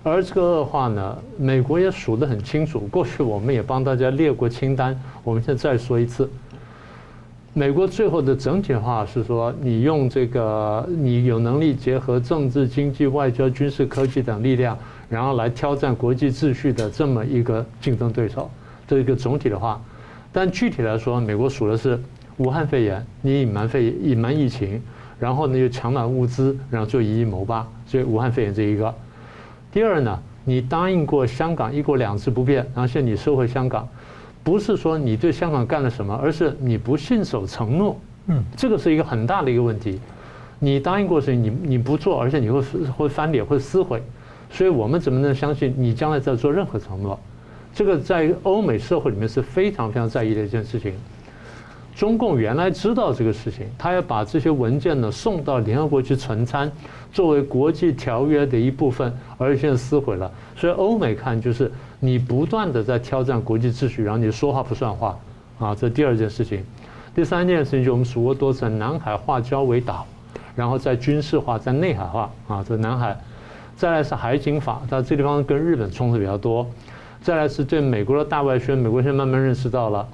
[0.08, 2.80] 而这个恶化呢，美国也数得很清楚。
[2.90, 6.28] 过去我们也帮大家列过清单，我们现在再说一次。
[7.54, 18.48] 美国最后的整体化是说，你用这个，你有能力结合政治、经济、外交、军事、科技等力量，然后来挑战国际秩序的这么一个竞争对手，
[18.86, 19.80] 这一个总体的话。
[20.32, 21.98] 但具体来说，美国数的是
[22.36, 24.80] 武汉肺炎，你隐瞒肺隐瞒疫情，
[25.18, 28.94] 然后呢又抢买物资，然后就以一谋八，所以武汉肺炎这一个。
[29.78, 33.88] 第二呢，你答应过香港一国两制不变，然后现在你收回香港，
[34.42, 37.96] 不是说你对香港干了什么，而是你不信守承诺。
[38.26, 40.00] 嗯，这个是一个很大的一个问题。
[40.58, 42.60] 你答应过的事情，你你不做，而且你会
[42.96, 44.02] 会翻脸，会撕毁。
[44.50, 47.16] 所以我们怎么能相信你将来在做任何承诺？
[47.72, 50.92] 这个在欧美社会里面是非常非常在意的一件事情。
[51.94, 56.68] 中共原来知道这个事情，他要把这些文件呢送到联合国去存参，
[57.12, 60.30] 作为国际条约的一部分，而现在撕毁了。
[60.56, 65.18] 所以欧美看就是你不断的在挑战国际秩序，然后你说话不算话，
[65.58, 66.62] 啊，这第二件事情。
[67.14, 70.06] 第三件事情就我们数过多次，南海化交为岛，
[70.54, 73.16] 然后在军事化，在内海化，啊，这南海。
[73.76, 76.66] 再来是海警法，它这地方跟日本冲突比较多。
[77.22, 80.06] 再来是对美国的大外宣，美国现在慢慢认识到了。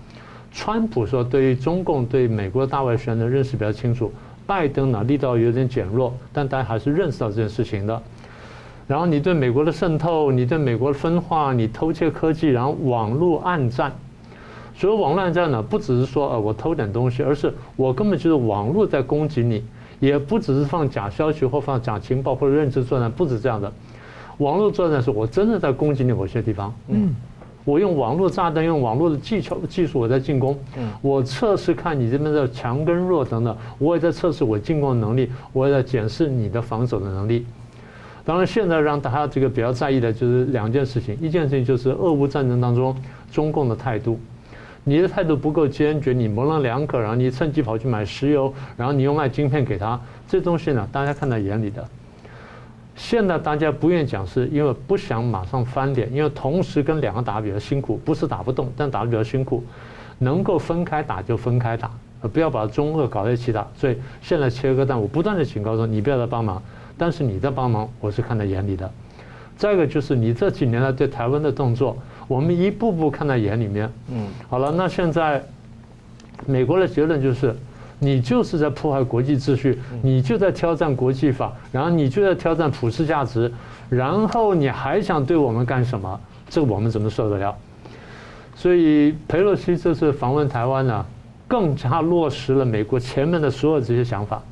[0.52, 4.12] 川普说，对于中共对美国的大外宣的认识比较清楚。
[4.46, 8.02] 拜登呢，力道有点减弱，但大家还是认识到这件事情的。
[8.86, 13.90] 然后你对美国的渗透，你对美国的分化，你偷窃科技，然后网络暗战。
[14.76, 19.64] 所以网络暗战呢，不只是说呃我偷点东西，而是我根本就是网络在攻击你，
[20.00, 23.72] 也不只是放假消息或放假情报或者认知作战，不止这样的。
[24.38, 26.74] 网络作战是我真的在攻击你某些地方。
[26.88, 27.14] 嗯。
[27.64, 30.58] 我用网络炸弹，用网络的技巧技术，我在进攻。
[31.00, 37.46] 我测试看你这边的强跟弱等等，我也在测试我进攻的能力，我也在检视你的防守的能力。
[38.24, 42.96] 当然，现在让大家这个比较在意的就是两件事情，一件事情就是俄乌战争当中
[43.30, 44.18] 中共的态度，
[44.82, 51.86] 你的态度不够坚决，你模棱两可，然后你趁机跑去买石油，然后你又卖晶片给他，这东西呢，大家看在眼里的。
[52.96, 59.64] 现在大家不愿意讲，是因为不想马上翻脸，因为同时跟两个打比较辛苦，不是打不动，但打得比较辛苦。
[60.18, 61.90] 能够分开打就分开打，
[62.32, 63.66] 不要把中俄搞在一起打。
[63.76, 66.62] 所以现在切割但，我不断的警告说，你不要再帮忙，
[66.96, 68.88] 但是你在帮忙，我是看在眼里的。
[69.56, 71.96] 再一个就是你这几年来对台湾的动作，
[72.28, 73.90] 我们一步步看在眼里面。
[74.08, 75.42] 嗯，好了，那现在
[76.46, 77.54] 美国的结论就是。
[78.04, 83.50] 你就是在破坏国际秩序，你就在挑战国际法，然后你就在挑战普世价值，
[83.88, 86.20] 然后你还想对我们干什么？
[86.50, 87.56] 这我们怎么受得了？
[88.54, 91.06] 所以佩洛西这次访问台湾呢，
[91.48, 94.42] 更加落实了美国前面的所有这些想法。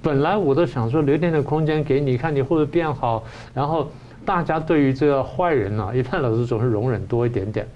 [0.00, 3.22] 本来我都想说留点点空间给你，看你会不会变好。
[3.52, 3.90] 然后
[4.24, 7.66] 大家对于这个坏人呢，一般老师总是容忍多一点点。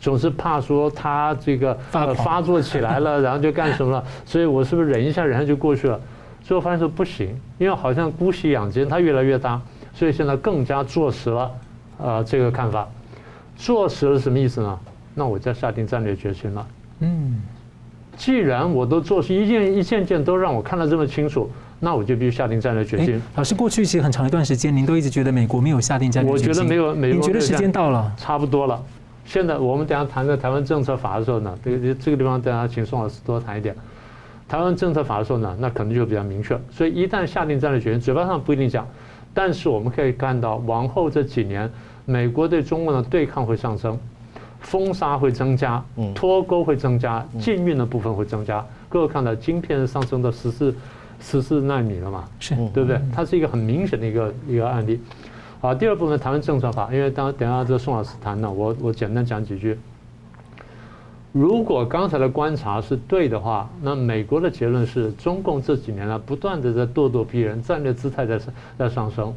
[0.00, 4.04] 总是怕说他这个发发作起来了， 然后就干什么了？
[4.24, 6.00] 所以我是不是忍一下，忍一下就过去了？
[6.42, 9.60] 最后发现说不行，因为好像姑息养奸，它越来越大，
[9.94, 11.50] 所以现在更加坐实了，
[11.98, 12.88] 呃，这个看法。
[13.56, 14.78] 坐实了什么意思呢？
[15.14, 16.66] 那我就下定战略决心了。
[17.00, 17.36] 嗯，
[18.16, 23.20] 既然我都做，一件一件件都让我看得这么清楚，那我就必须下定战略决心。
[23.36, 26.48] 老师，过去其实很长一段时间，您都一直觉得美国没有下定战略决心。
[26.48, 28.10] 我觉得没有，美国您觉得时间到了？
[28.16, 28.82] 差不多了。
[29.30, 33.72] 现在我们等下谈的台湾政策法的时候呢，这个这个地方等下请宋老师多谈一点。
[34.48, 36.58] 台湾政策法的时候呢，那可能就比较明确。
[36.68, 38.84] 所以一旦下定战略决心，嘴巴上不一定讲，
[39.32, 41.70] 但是我们可以看到，往后这几年，
[42.06, 43.96] 美国对中国的对抗会上升，
[44.58, 45.80] 封杀会增加，
[46.12, 48.66] 脱钩会增加，禁运的部分会增加。
[48.88, 50.74] 各位看到晶片上升到十四
[51.20, 52.24] 十四纳米了嘛？
[52.40, 53.00] 是对不对？
[53.14, 55.00] 它是一个很明显的一个一个案例。
[55.62, 59.78] 好，第二部分台湾政策法，因为当等下这个宋老师谈呢，我我简单讲几句。
[61.32, 69.34] 如果刚才的观察是对的话，那美国的结论是中共这几年呢不断的在咄咄逼人，战略姿态在上在上升，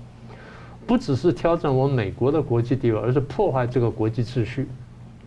[0.88, 4.70] 不只是挑战我们美国的国际地位，而是破坏这个国际秩序。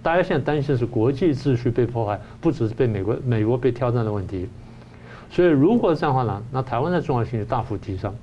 [0.03, 4.49] 大家现在担心是国际秩序被破坏，不只是被美国美国被挑战的问题。
[5.31, 8.15] 所以如果这样的话呢，那台湾的重要性就大幅提升。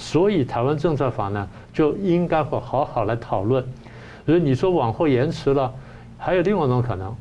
[0.00, 3.62] 所以台湾政策法呢，就应该会好好来讨论。
[4.24, 5.70] 所以你说往后延迟了，
[6.16, 7.14] 还有另外一种可能，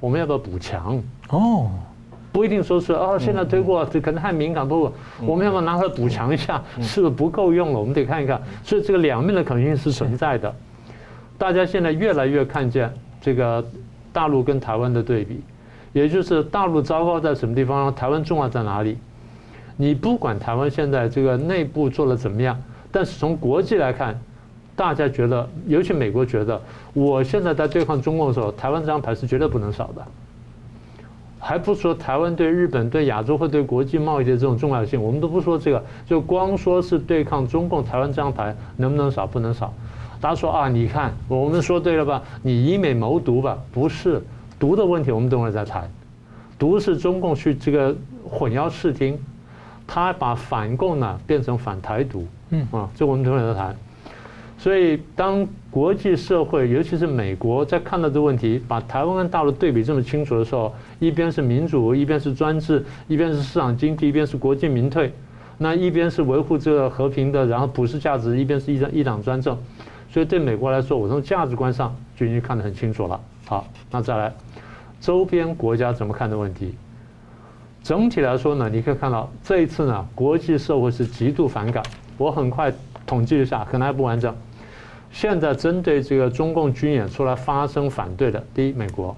[0.00, 0.98] 我们要不要补强？
[1.28, 1.68] 哦，
[2.32, 4.92] 不一定说是哦，现在推过这可能太敏感，不不，
[5.26, 6.62] 我们要不要拿出来补强一下？
[6.80, 7.78] 是不是不够用了？
[7.78, 8.40] 我们得看一看。
[8.64, 10.52] 所以这个两面的可能性是存在的。
[11.36, 12.90] 大家现在越来越看见
[13.20, 13.62] 这个
[14.12, 15.42] 大陆跟台湾的对比，
[15.92, 18.96] 也就是大陆糟糕在什么地方，台湾重要在哪里？
[19.76, 22.56] 你不管台湾现在这个内部做的怎么样，
[22.90, 24.18] 但是从国际来看，
[24.76, 26.60] 大家觉得，尤其美国觉得，
[26.92, 30.02] 我现在在对抗中共的时候，台湾这张牌是绝对不能少的。
[31.44, 39.26] 还不说台湾对日本、对亚洲或对国际贸易的这种重要性，我们都不说这个，就光说是对抗中共，台湾这张牌能不能少？
[39.26, 39.74] 不能少。
[40.20, 42.22] 大家说啊，你看我们说对了吧？
[42.42, 43.58] 你以美谋独吧？
[43.72, 44.22] 不是，
[44.56, 45.90] 独的问题我们等会儿再谈。
[46.56, 47.92] 独是中共去这个
[48.24, 49.18] 混淆视听。
[49.94, 53.76] 他把反共呢变成反台独，嗯啊，这我们等会儿再谈。
[54.56, 65.12] 所以当国际社会，尤其是美国，在看到这个问题，把台湾跟大陆对比这么清楚的时候，一边是民主，一边是专制，一边是市场经济，一边是国进民退，
[65.58, 69.54] 那一边是维护这个和平的，然后普世价值，一边是一党一党专政。
[70.10, 73.20] 所以对美国来说，我从价值观上就已经看得很清楚了。
[73.44, 74.32] 好，那再来，
[75.02, 76.74] 周边国家怎么看的问题？
[77.82, 81.82] 整体来说呢，你可以看到这一次呢，国际社会是极度反感。
[82.16, 82.72] 我很快
[83.04, 84.34] 统计一下，可能还不完整。
[85.10, 89.14] 现在针对这个中共军演出来发声反对的，第一，美国；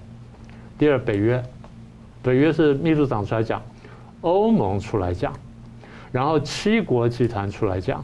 [0.77, 1.43] 第二，北约。
[2.23, 3.61] 北约是秘书长出来讲，
[4.21, 5.31] 欧盟出来讲，
[6.11, 8.03] 然后七国集团出来讲，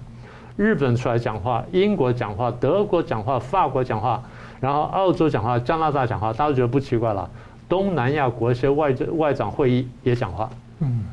[0.56, 4.22] 日本出来讲话，英国讲话，德国讲话，法国讲话，
[4.60, 7.28] 然后澳洲讲话，加拿大讲话，大家觉得不奇怪了。
[7.72, 11.06] 东南亚国一些外外长会议也讲话，嗯，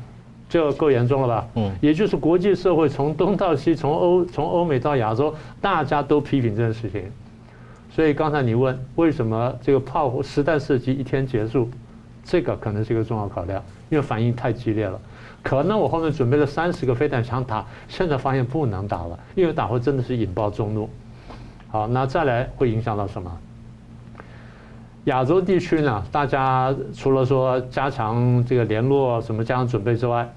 [0.49, 1.47] 这够严重了吧？
[1.55, 7.09] 嗯，也就是国际社会从东到西，从欧从欧美到亚洲，大家都批评这件事情。
[7.89, 11.69] 所以刚才你问为什么这个炮火实弹射击一天结束，
[12.25, 14.99] 这个可能是一个重要考量，因为反应太激烈了。
[15.41, 20.89] 可能我后面准备了三十个飞弹想打，现在发现不能打了，因为打会真的是引爆中怒。
[21.69, 23.31] 好，那再来会影响到什么？
[25.05, 30.31] 亚洲地区呢，大家除了说加强这个联络、什么加强准备之外，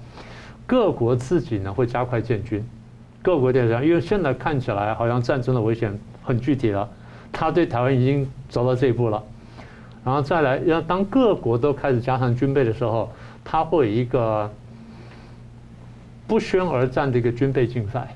[0.65, 2.63] 各国自己呢会加快建军。
[3.21, 6.89] 各国这样，因为现在看起来好像战争的危险很具体了，
[7.31, 9.21] 他对台湾已经走到这一步了。
[10.03, 13.11] 然后再来，要当各国都开始加强军备的时候，
[13.43, 14.49] 他会有一个
[16.25, 18.15] 不宣而战的一个军备竞赛。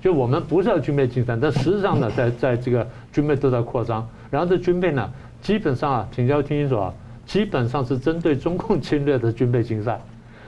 [0.00, 4.06] 就我们不是要军备竞赛，但实际上呢，在在这个军备都在扩张。
[4.28, 5.08] 然后这军备呢。
[5.40, 6.92] 基本上啊，请教听清楚啊，
[7.24, 10.00] 基本上是针对中共侵略的军备竞赛，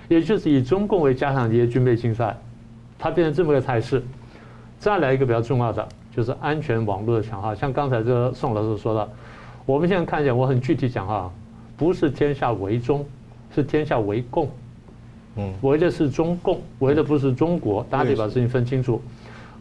[0.09, 2.37] 也就是以中共为假想敌的军备竞赛，
[2.98, 4.03] 它变成这么个态势。
[4.79, 7.55] 再来一个比较重要的，就是安全网络的强化。
[7.55, 9.09] 像刚才这个宋老师说的，
[9.66, 11.31] 我们现在看见，我很具体讲哈，
[11.76, 13.07] 不是天下为中，
[13.55, 14.49] 是天下为共。
[15.36, 19.01] 嗯，为的是中共，为的不是中国，大家得把事情分清楚。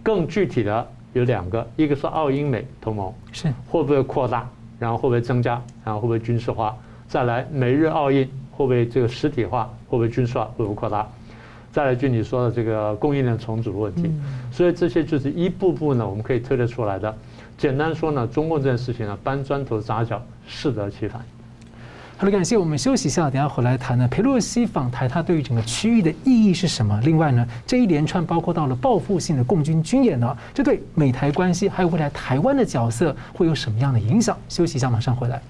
[0.02, 4.50] 更具体的有两个，一个是澳英美同盟，是会不会扩大？
[4.80, 5.62] 然后会不会增加？
[5.84, 6.76] 然后会不会军事化？
[7.08, 9.66] 再来，美日澳印会不会这个实体化？
[9.88, 10.46] 会不会军事化？
[10.58, 11.08] 会不会扩大？
[11.72, 14.12] 再来，就你说的这个供应链重组的问题。
[14.52, 17.16] 所以这些就是一步步呢，我们可以推得出来的。
[17.58, 21.22] 简单说呢，中共这件事情呢，搬砖头砸脚，适得其反。
[22.20, 24.06] 好了，感谢我们休息一下，等下回来谈呢。
[24.10, 27.00] 佩洛西访台，它对于整个区域的意义是什么？
[27.02, 34.38] 另外呢，这一连串包括到了报复性的共军军演呢，这对美台关系还有未来台湾的角色会有什么样的影响？
[34.50, 35.42] 休息一下，马上回来。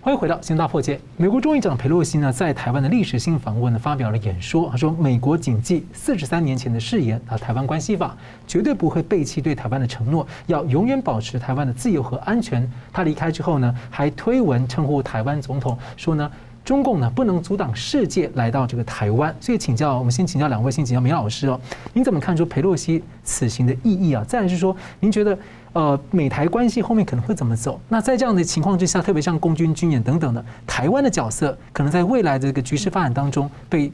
[0.00, 0.94] 欢迎回到《新大破解》。
[1.16, 4.70] 美国众议长佩洛西呢，在台湾的历史性访问呢，发表了演说。
[4.70, 16.30] 他说：“美国谨记四十三年前的誓言，啊，台湾关系法绝对不会背弃对台湾的承诺，要永远保持台湾的自由和安全。”他离开之后呢，还推文称呼台湾总统说呢。
[16.64, 21.58] 中共呢，不能阻挡世界来到这个台湾，所以请教我们先请教两位，先请教明老师哦，
[21.94, 24.22] 您怎么看出佩洛西此行的意义啊？
[24.28, 25.38] 再来是说，您觉得
[25.72, 27.80] 呃美台关系后面可能会怎么走？
[27.88, 33.92] 那在这样的情况之下，特别像共军军演等等的，台湾的角色可能在未来的这个局势发展当中被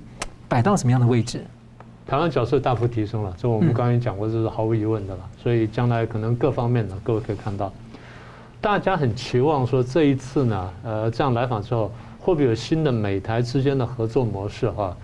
[0.49, 1.45] 摆到什么样的位置？
[2.07, 5.21] 台湾角色大幅提升了，这我们刚才讲过，这是毫无疑问的了。
[5.43, 7.73] 所以将来可能各方面呢，各位可以看到，
[8.61, 11.91] 大家很期望说这一次呢，呃，这样来访之后。
[12.25, 14.71] 会不会有新的美台之间的合作模式？
[14.71, 14.97] 哈，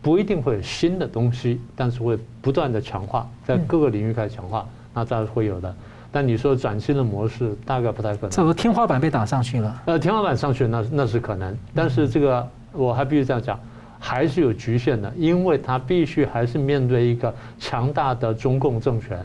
[0.00, 4.64] 不一定会有新的东西，但是会不断的强化，在各个领域开始强化，
[4.96, 5.72] 那当然会有的。
[6.10, 8.30] 但你说崭新的模式，大概不太可能。
[8.30, 9.82] 这不多天花板被打上去了。
[9.84, 13.60] 呃，天花板上去那那是可能，但是这个我还必须这样讲，
[13.98, 19.18] 还是有局限的，因为它必须还是面对一个强大的中共政权。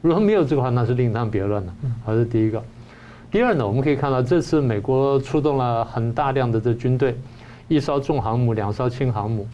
[0.00, 1.72] 如果没有这个话，那是另当别论了。
[2.04, 2.60] 还是第一个。
[3.30, 7.16] 第二呢，我们可以看到这次美国出动了很大量的这军队，
[7.68, 9.46] 一艘重航母，两艘轻航母。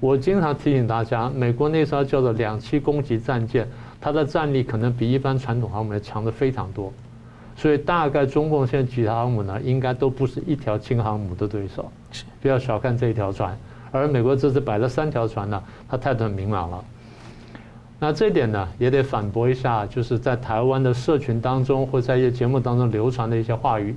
[0.00, 3.66] 我经常提醒大家，美国那艘叫做两栖攻击战舰，
[4.04, 6.92] 它的战力可能比一般传统航母要强的非常多。
[7.56, 11.90] 所以大概中共现在几条航母呢，应该都不是一条轻航母的对手。
[12.42, 13.56] 不要小看这一条船。
[13.90, 16.84] 而美国这次摆了三条船呢，它态度很明朗了。
[17.98, 23.96] 那这点呢，也得反驳一下，就是在台湾的社群当中，或在一些节目当中流传的一些话语，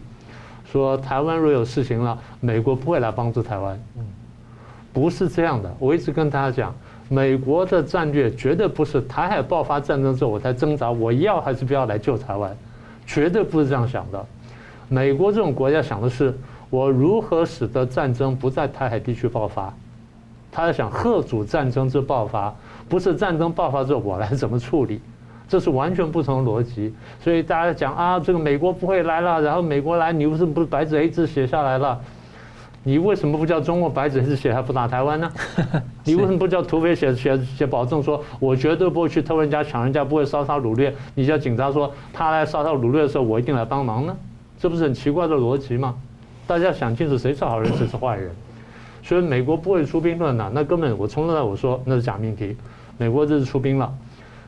[0.71, 3.77] 说台湾若有事情了，美国不会来帮助台湾。
[4.93, 5.75] 不是这样的。
[5.79, 6.73] 我一直跟大家讲，
[7.09, 12.55] 美国的战略绝对不是台海爆发战争之后我才挣扎，我要还是不要来救台湾，
[13.05, 14.25] 绝对不是这样想的。
[14.89, 16.33] 美国这种国家想的是，
[16.69, 19.73] 我如何使得战争不在台海地区爆发，
[20.51, 22.53] 他在想贺主战争之爆发。
[22.89, 25.01] 不是战争爆发之后我来怎么处理，
[25.49, 26.93] 这是完全不同的逻辑。
[27.21, 31.99] 所以大家讲啊，这个美国不会来了，然后美国来，你为什么不白纸黑字写下来了？
[32.87, 35.29] 你为什么不叫中国白纸黑字写还不打台湾呢？
[36.05, 40.95] 你为什么不叫土匪写写写保证说，我绝对不会去偷人家抢人家，不会烧杀掳掠？
[41.13, 44.15] 你叫警察说他来烧杀掳掠的时候，我一定来帮忙呢？
[44.57, 45.95] 这不是很奇怪的逻辑吗？
[46.47, 48.31] 大家想清楚，谁是好人，谁是坏人？
[49.03, 52.55] 所以美国不会出兵论呐，那根本我从头到尾我说那是假命题。
[52.97, 53.93] 美国这次出兵了，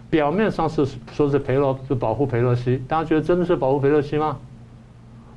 [0.09, 4.37] 表面上是说是裴洛是保护佩洛西，大家觉得真的是保护佩洛西吗？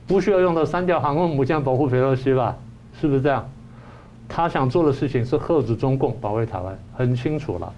[0.07, 2.57] 不需要用到三条航空母舰保护佩洛西吧？
[3.03, 3.45] 是不是这样？
[4.29, 7.73] 他想做的事情是遏制中共保卫台湾，很清楚了。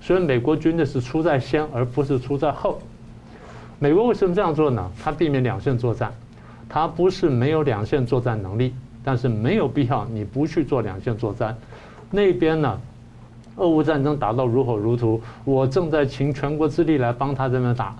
[0.00, 2.80] 所以美国军队是出在先，而不是出在后。
[3.78, 4.90] 美国为什么这样做呢？
[5.04, 6.10] 他避免两线作战，
[6.70, 11.54] 他不是没有两线作战能力，但是没有必要你不去做两线作战。
[12.10, 12.80] 那边呢？
[13.56, 17.94] 俄乌战争打到如火如荼，我正在倾全国之力来帮他这边打，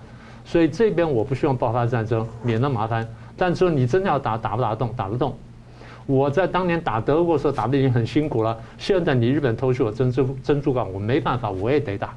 [0.46, 3.06] 所以这边我不希望爆发战争，免得麻烦。
[3.36, 4.90] 但是你真的要打，打不打得动？
[4.96, 5.36] 打得动。
[6.06, 12.14] 我在当年打德国的时候打得已经很辛苦了，现在你日本偷袭我珍珠珍珠港，我没办法，我也得打。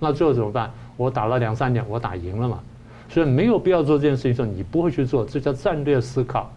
[0.00, 0.70] 那最后怎么办？
[0.96, 2.60] 我打了两三年，我打赢了嘛。
[3.08, 6.50] 所以没有必要做这件事情的时候，你不会去做，这叫战略思考。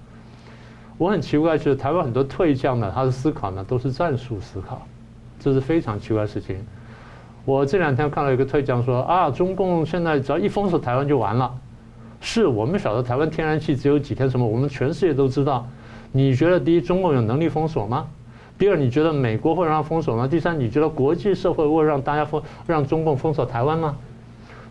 [0.97, 4.85] 我很奇怪，就是台湾很多退将呢，他的思考呢都是战术思考。
[5.39, 6.57] 这是非常奇怪的事情。
[7.45, 11.51] 我这两天看到一个退将说啊，中共现在只要一封锁台湾就完了。
[12.19, 15.67] 是我们晓得台湾天然气只有几天什么，我们全世界都知道。
[16.11, 18.07] 你觉得第一，中共有能力封锁吗？
[18.57, 20.27] 第二，你觉得美国会让他封锁吗？
[20.27, 23.95] 第三，你觉得国际社会会让大家封让中共封锁台湾吗？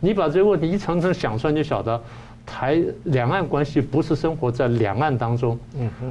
[0.00, 2.00] 你把这些问题一层层想出来，你就晓得。
[2.46, 5.56] 台两岸关系不是生活在两岸当中，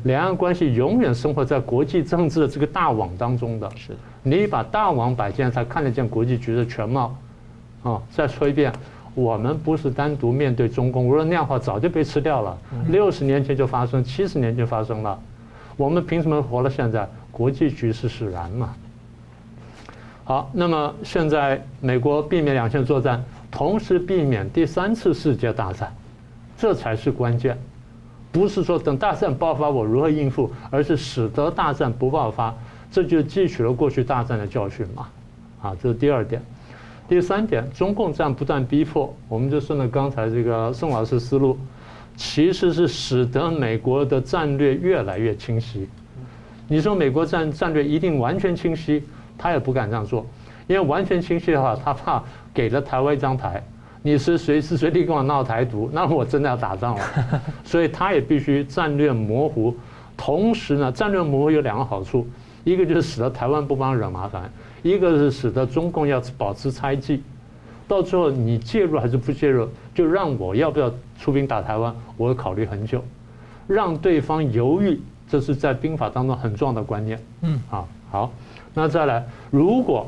[0.04, 3.70] 两岸关系永远生活在国际政治的这个大网当中的。
[3.76, 7.14] 是，你把大网摆进来，才看得见国际局的全貌。
[7.84, 8.72] 啊，再说一遍，
[9.22, 12.58] 我们不是单独面对中共，如果那样的话，早就被吃掉了。
[12.88, 15.20] 六十年前就发生，七十年就发生了，
[15.76, 17.08] 我们凭什么活到现在？
[17.32, 18.74] 国际局势使然嘛。
[20.24, 25.94] 好，那么现在美国避免两线作战，同时避免第三次世界大战。
[26.58, 27.58] 这才是关键，
[28.32, 32.54] 不是说等大战爆发我如何应付，而是使得大战不爆发，
[32.92, 35.08] 这就汲取了过去大战的教训嘛。
[35.62, 36.42] 啊，这是第二点。
[37.10, 41.58] 第三点，中共这样不断逼迫，我们就顺着刚才这个宋老师思路，
[42.16, 45.90] 其实是使得美国的战略越来越清晰。
[46.68, 49.04] 你说美国战战略一定完全清晰，
[49.40, 50.24] 他也不敢这样做，
[50.68, 53.60] 因为完全清晰的话，他怕给了台湾一张牌，
[54.04, 57.04] 你是随时随地跟我闹台独，那我真的要打仗了。
[57.66, 59.76] 所以他也必须战略模糊，
[60.16, 62.28] 同时呢，战略模糊有两个好处，
[62.64, 64.48] 一个就是使得台湾不帮惹麻烦，
[64.82, 67.22] 一个是使得中共要保持猜忌。
[67.88, 73.04] 到最后你介入还是不介入，就让我要不要出兵打台湾，我会考虑很久，
[73.68, 77.20] 让对方犹豫，这是在兵法当中很重要的观念。
[77.42, 78.32] 嗯，啊，好，
[78.76, 80.08] 那再来，如果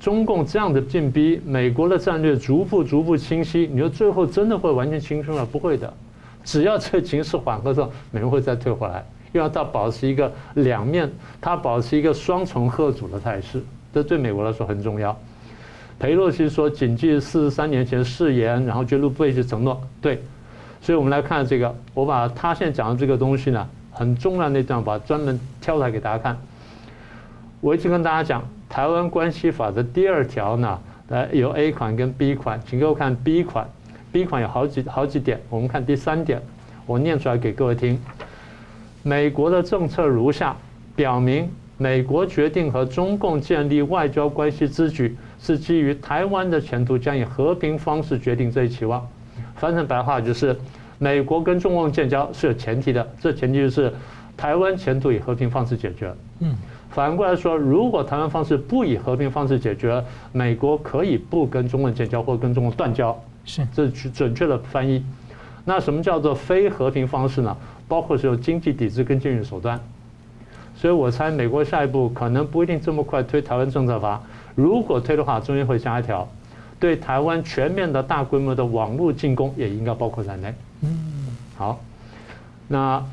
[0.00, 5.46] 中共这样的进逼，美国的战略逐步逐步清晰，你说最后真的会完全清楚吗？
[5.52, 5.94] 不会的，
[6.42, 11.10] 只要这情势缓和之后，美国会再退回来，因为它保持一个两面，
[11.40, 13.62] 它保持一个双重吓阻的态势，
[13.92, 15.16] 这对美国来说很重要。
[15.98, 20.22] 裴洛西说：“谨记四十三年前誓言，然后绝不背弃承诺。”对，
[20.80, 26.38] 所以我们来看这个，我把他现在讲的这个东西呢，很重要那段，把专门挑出来给大家看。
[27.60, 33.68] 我一直跟大家讲，台湾关系法的第二条呢，来，有 A 款跟 B 款，请给我看 B 款。
[34.12, 36.40] B 款有好几好几点，我们看第三点，
[36.86, 38.00] 我念出来给各位听。
[39.02, 40.56] 美国的政策如下，
[40.96, 45.16] 表明美国决定和中共建立外交关系之举。
[45.40, 49.06] 是基于台湾的前途将以和平方式决定这一期望，
[49.54, 50.58] 翻成白话就是，
[50.98, 53.92] 美国跟中共建交是有前提的，这前提就是
[54.36, 56.12] 台湾前途以和平方式解决。
[56.40, 56.56] 嗯，
[56.90, 63.16] 反过来说，如果台湾方式不以和平方式解决，美国可以不跟中共建交或跟中共断交。
[63.44, 65.04] 是，这是准确的翻译。
[65.64, 67.56] 那什么叫做非和平方式呢？
[67.88, 69.80] 包括是有经济抵制跟禁运手段。
[70.76, 74.22] 所以我猜美国下一步可能不一定这么快推台湾政策法。
[74.54, 76.28] 如果推的话，中间会加一条，
[76.78, 80.54] 对台湾全面的大规模的网络进攻也应该包括在内。
[80.82, 81.26] 嗯，
[81.56, 81.80] 好，
[82.68, 83.04] 那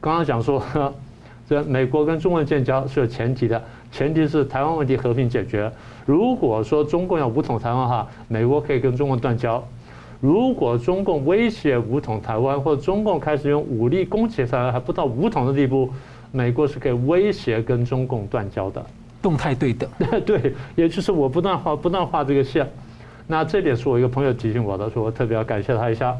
[0.00, 0.62] 刚刚讲说，
[1.48, 5.72] 这美国跟中国建交是有前提的，前提是台湾问题和平解决。
[6.04, 9.62] 如果说中共要武统台湾的话，美国可以跟中国断交。
[10.20, 15.88] 如果中共威胁武统台湾，或者中共开始用武力攻击台湾，还不到武统的地步，
[16.32, 18.84] 美国是可以威胁跟中共断交的。
[19.20, 19.88] 动态对等，
[20.24, 22.68] 对，也就是我不断画不断画这个线，
[23.26, 26.16] 那这点是我一个朋友提醒我的，说我特别要感谢他一下。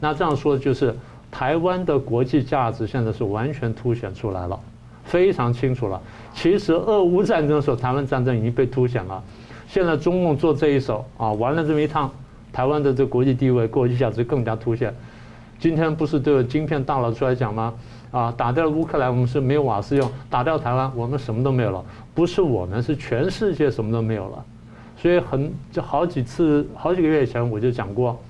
[0.00, 0.96] 那这样说就是
[1.30, 4.58] 台湾的国际价值现在是完全凸显出来了，
[5.04, 6.00] 非常清楚了。
[6.34, 9.22] 其实俄乌战争的时候，台湾战争已经被凸显了，
[9.68, 12.10] 现在中共做这一手啊，玩了这么一趟，
[12.52, 14.94] 台湾的这国际地位、国际价值更加凸显。
[15.58, 17.72] 今天不是都有晶片大佬出来讲吗？
[18.10, 21.82] 啊，打掉乌克兰，我们是没有瓦斯用；打掉台湾，我们什么都没有了。
[22.14, 24.44] 不是我们，是全世界什么都没有了。
[24.96, 28.20] 所以很就好几次，好几个月前我就讲过，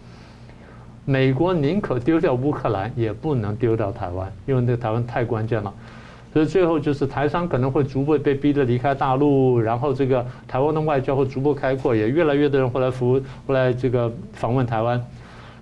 [1.05, 5.75] 美国宁可丢掉乌克兰，也不能丢掉台湾，因为那个台湾太关键了。
[6.33, 15.03] 所以最后就是台商可能会逐步被逼着离开大陆，然后这个台湾的外交会逐步开阔，也越来越多人会来服务，会来这个访问台湾。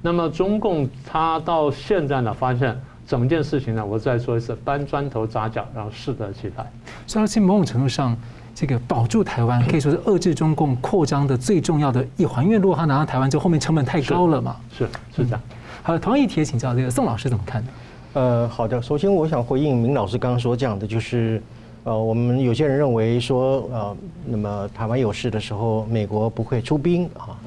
[0.02, 2.80] 那么中共他到现在呢，发现。
[3.06, 6.64] 整件事情呢，我再说一次，搬砖头砸脚，然后适得其反。
[7.08, 8.16] 所以在某种程度上，
[8.54, 12.44] 这个保住台湾可以说是遏制中共扩张的最重要的一环。
[12.44, 14.54] 因为如果他拿到台湾之后，后面成本太高了嘛。
[14.70, 15.40] 是是这样。
[15.82, 17.70] 好，同样议题也，请教这个宋老师怎么看呢？
[18.12, 18.82] 呃，好的。
[18.82, 21.40] 首先，我想回应明老师刚刚所讲的，就是
[21.84, 23.96] 呃，我们有些人认为说，呃，
[24.26, 27.38] 那么台湾有事的时候，美国不会出兵啊。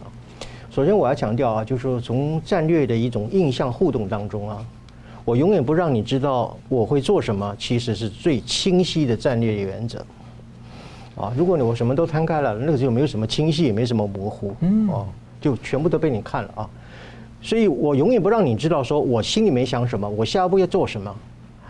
[0.72, 4.66] 首先，我要强调啊，就是说从战略的一种印象互动当中啊。
[5.26, 9.99] 我永远不让你知道我会做什么，其实是最清晰的战略原则。
[11.18, 14.55] 啊，如果你我什么都摊开了，那个就没有什么清晰，也没什么模糊，
[14.89, 15.05] 哦，
[15.41, 16.70] 就全部都被你看了啊。
[17.43, 21.13] 所以我永远不让你知道说我心里面想什么，我下一步要做什么。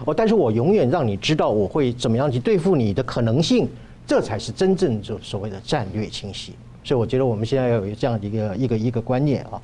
[0.06, 3.68] 我，但是我永远让你知道我会怎么样去对付你的可能性，
[4.06, 6.54] 这才是真正就所谓的战略清晰。
[6.84, 9.60] 所以我觉得我们现在要有这样的一个一个一个观念啊。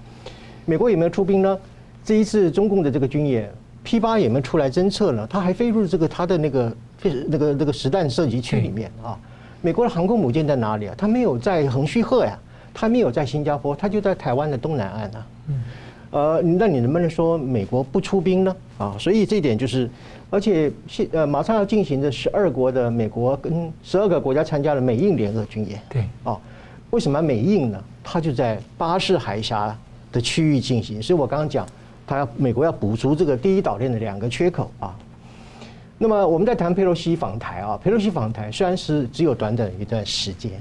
[0.66, 1.60] 美国有没有出兵呢？
[2.04, 3.52] 这一次中共的这个军演。
[3.84, 6.76] P 八有没有出来侦测呢，他还飞入这个他的那个
[7.28, 9.18] 那个那个实弹射击区里面啊。
[9.62, 10.96] 美国的航空母舰在哪里啊？
[10.98, 12.38] 他没有在横须贺呀，
[12.74, 15.28] 他没有在新加坡，他就在台湾的东南岸啊。
[16.12, 18.56] 呃，那你能不能说美国不出兵呢？
[18.78, 19.90] 啊，所以这一点就是，
[20.30, 25.80] 而且现呃马上要进行的十二国的美国跟十二个国家参加了美印联合军演。
[25.90, 26.38] 对啊，
[26.90, 27.84] 为什么美印呢？
[28.04, 29.78] 它就在巴士海峡
[30.12, 31.66] 的区域进行，所以我刚刚讲。
[32.08, 34.98] 它要美国要补足这个第一岛链的两个缺口啊。
[36.00, 40.54] 那么我们在谈佩洛西访台啊，佩洛西访台虽然是只有短短一段时间，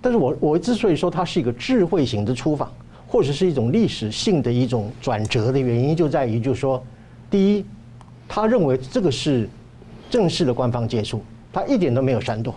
[0.00, 2.70] 但是我我之所以说它是一个智慧型的出访，
[3.14, 6.84] 或者是一种历史性的一种转折的原因，就在于就是说，
[7.30, 7.64] 第一，
[8.26, 9.48] 他认为这个是
[10.10, 12.52] 正式的官方接触，他一点都没有闪躲。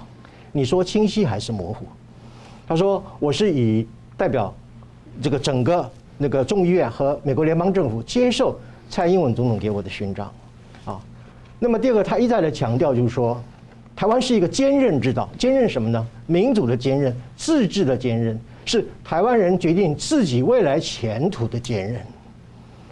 [0.51, 1.85] 你说清晰还是模糊？
[2.67, 3.87] 他说我是以
[4.17, 4.51] 代表
[5.21, 5.87] 这个整个
[6.17, 10.33] 那个众议院和美国联邦政府接受蔡英文总统给我的勋章，
[10.85, 10.99] 啊，
[11.59, 13.39] 那么第二个，他一再的强调就是说，
[13.95, 16.03] 台湾是一个坚韧之道，坚韧什么呢？
[16.25, 18.35] 民主的坚韧，自治的坚韧。
[18.67, 22.01] 是台湾人决定自己未来前途的坚韧，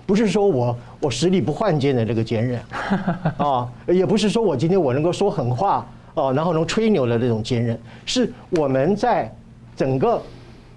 [0.05, 2.61] 不是说我我实力不换肩的这个坚韧
[3.35, 9.29] 啊，也不是说我今天我能够说狠话哦，然后能吹牛的这种坚韧，是我们在
[9.75, 10.21] 整个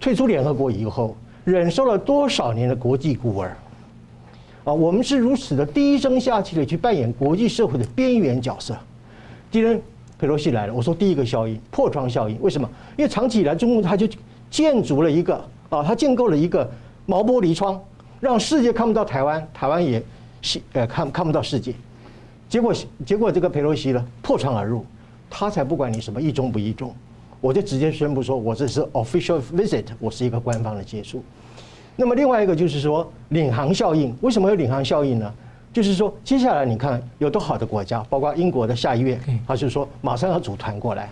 [0.00, 3.56] 退出联合国以后，忍受了多少年的国际孤儿
[4.64, 8.76] 啊，我们是如此的低声下气的去扮演国际社会的边缘角色。
[9.48, 9.80] 今天
[10.18, 12.68] 佩洛西来了，我说第一个效应破窗效应，为什么？
[12.96, 14.04] 因为长期以来中共他就。
[14.50, 15.34] 建筑了一个
[15.70, 16.68] 啊，他建构了一个
[17.06, 17.80] 毛玻璃窗，
[18.20, 20.02] 让世界看不到台湾，台湾也
[20.72, 21.74] 呃看看不到世界。
[22.48, 22.74] 结果
[23.04, 24.84] 结果这个佩洛西呢破窗而入，
[25.28, 26.94] 他才不管你什么一中不一中，
[27.40, 31.22] 我就直接宣布说，我这是 official visit，我是一个官方的接触。
[31.94, 35.30] 那么另外一个就是说领航效应，为什么有领航效应呢？
[35.72, 41.10] 就是说接下来你看有多好的国家，包括英国的下议院，他就说马上要组团过来，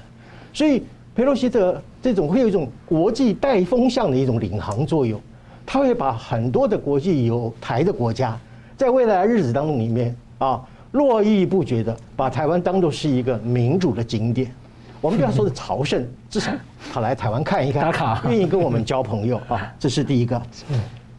[0.53, 0.82] 所以。
[1.17, 5.19] 裴洛西的这种会有一种国际带风向的一种领航作用，
[5.64, 8.39] 他会把很多的国际有台的国家，
[8.77, 10.62] 在未来日子当中里面啊，
[10.93, 14.53] 络绎不绝的把台湾当作是一个民主的景点。
[15.01, 16.53] 我们不要说是朝圣，至少
[16.93, 20.41] 他来台湾看一看，愿意跟我们交朋友啊，这是第一个。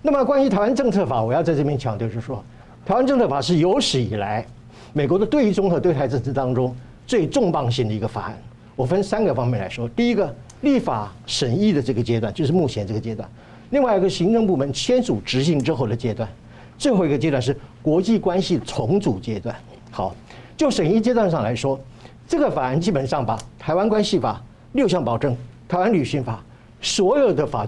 [0.03, 2.43] 那么关于台湾政策法，我要在这边强调就是说，
[2.85, 4.45] 台湾政策法是有史以来
[4.93, 6.75] 美国的对中和对台政策当中
[7.07, 8.37] 最重磅性的一个法案。
[8.77, 13.27] 我分三个方面来说，第一个立法审议的这个阶段，就是目前这个阶段；
[13.71, 16.29] 另外一个行政部门签署执行之后的阶段；
[16.77, 19.55] 最后一个阶段是国际关系重组阶段。
[19.89, 20.15] 好，
[20.55, 21.79] 就审议阶段上来说，
[22.27, 24.33] 这个法案基本上把《台湾关系法》
[24.73, 25.33] 六项保证、
[25.67, 26.43] 《台湾旅行法》
[26.87, 27.67] 所有的法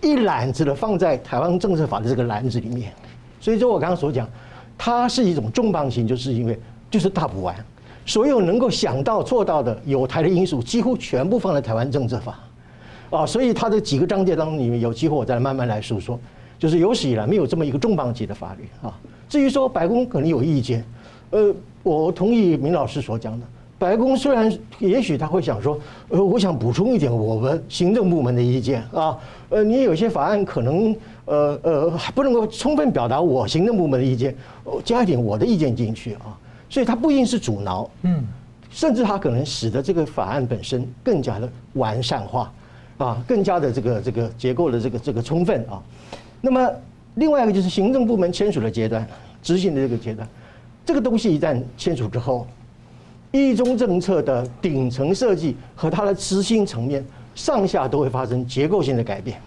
[0.00, 2.92] 一揽子的放在《台湾政策法》的这个篮子里面。
[3.40, 4.28] 所以，就我刚刚所讲，
[4.78, 6.56] 它是一种重磅型，就是因为
[6.88, 7.56] 就是大补完。
[8.06, 12.38] 所有能够想到做到的有台的因素，几乎全部放在台湾政策法，
[13.10, 16.16] 啊，所以它的几个章节当中，里面有机会我再慢慢来诉说，
[16.56, 18.96] 就是有史以来没有这么一个重磅级的法律啊。
[19.28, 20.84] 至于说白宫可能有意见，
[21.30, 21.52] 呃，
[21.82, 23.44] 我同意明老师所讲的，
[23.76, 25.76] 白宫虽然也许他会想说，
[26.08, 30.94] 呃，我想补充一点我们行政部门的意见啊，呃，你有些法案可能
[31.24, 34.32] 呃呃还不能够充分表达我行政部门的意见，
[34.84, 36.38] 加一点我的意见进去啊。
[36.76, 38.22] 所以它不一定是阻挠，嗯，
[38.68, 42.52] 甚至它可能使得这个法案本身更加的完善化，
[42.98, 45.82] 啊，更加的这个这个结构的这个这个充分啊。
[46.42, 46.70] 那么
[47.14, 49.08] 另外一个就是行政部门签署的阶段，
[49.42, 50.28] 执行的这个阶段，
[50.84, 52.46] 这个东西一旦签署之后，
[53.32, 57.02] 一中政策的顶层设计和它的执行层面
[57.34, 59.40] 上下都会发生结构性的改变。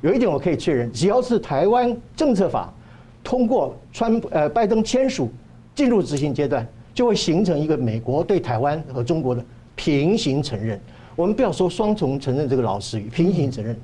[0.00, 2.72] 有一点我可以确认，只要是台湾政策法
[3.22, 5.30] 通过川呃拜登签署。
[5.76, 9.44] 进入执行阶段，就会形成一个美国对台湾和中国的
[9.76, 10.80] 平行承认。
[11.14, 13.78] 我们不要说双重承认这个老词语，平行承认。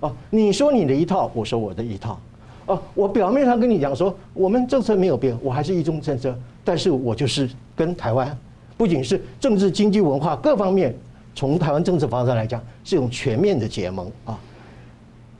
[0.00, 2.18] 啊，你说你的一套，我说我的一套。
[2.64, 8.38] 啊，我表面上跟你讲说我们政策没有变，我还是一中政策，但是我就是跟台湾，
[8.76, 10.94] 不仅是政治、经济、文化各方面，
[11.34, 14.38] 从台湾政策方向来讲，是一种全面的结盟啊。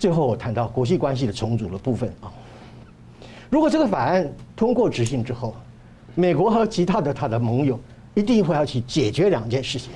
[0.00, 2.26] 最后我谈到国际关系的重组的部分啊，
[3.48, 5.54] 如果这个法案通过执行之后，
[6.14, 7.78] 美国和其他的他的盟友
[8.14, 9.90] 一定会要去解决两件事情，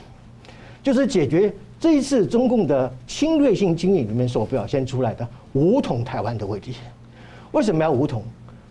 [0.82, 6.74] 就是解决这一次中共的侵略性经营里面所表现出来的武统台湾的问题。
[7.52, 8.22] 为什么要武统？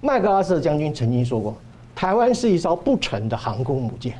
[0.01, 1.55] 麦克阿瑟将军曾经说过，
[1.95, 4.17] 台湾是一艘不沉的航空母舰。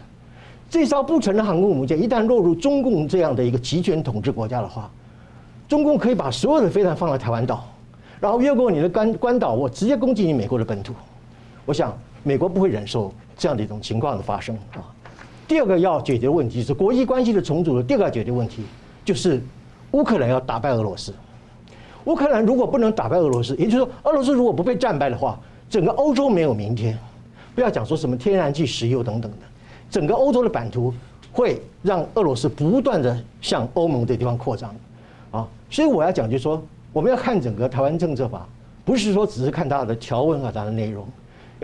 [0.70, 4.90] 这艘不沉的航空母舰一旦落入中共这样的一个集权统治国家的话，
[5.68, 7.66] 中共可以把所有的飞弹放在台湾岛，
[8.20, 10.94] 然后越过你的关关岛，我直接攻击你美国的本土。
[11.66, 11.92] 我想。
[12.26, 14.82] 美国不会忍受这样的一种情况的发生啊。
[15.48, 18.64] 第二个要解决问题是国际关系的重组的第二个要解决问题
[19.06, 19.40] 就是
[19.92, 21.14] 乌克兰要打败俄罗斯。
[22.06, 26.98] 乌克兰如果不能打败俄罗斯，也就是说俄罗斯如果不被战败的话，整个欧洲没有明天。
[27.54, 29.38] 不要讲说什么天然气、石油等等的，
[29.90, 30.92] 整个欧洲的版图
[31.32, 34.76] 会让俄罗斯不断的向欧盟的地方扩张
[35.32, 35.48] 啊。
[35.70, 36.62] 所以我要讲就是说，
[36.92, 38.48] 我们要看整个台湾政策法，
[38.84, 41.08] 不是说只是看它的条文和它的内容。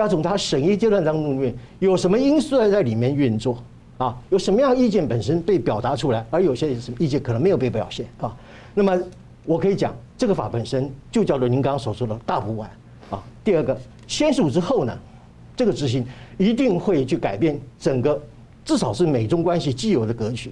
[0.01, 3.63] 要从他审议阶段当中里面有什么因素在在里面运作
[3.97, 4.17] 啊？
[4.29, 8.35] 有什么样意见本身被表达出来，而有些什么意见可能没有被表现啊？
[8.73, 8.99] 那么
[9.45, 12.69] 我可以讲这个法本身就叫做您刚刚所说的大补丸
[13.09, 13.23] 啊。
[13.43, 14.97] 第二个签署之后呢，
[15.55, 16.05] 这个执行
[16.37, 18.19] 一定会去改变整个
[18.65, 20.51] 至少是美中关系既有的格局，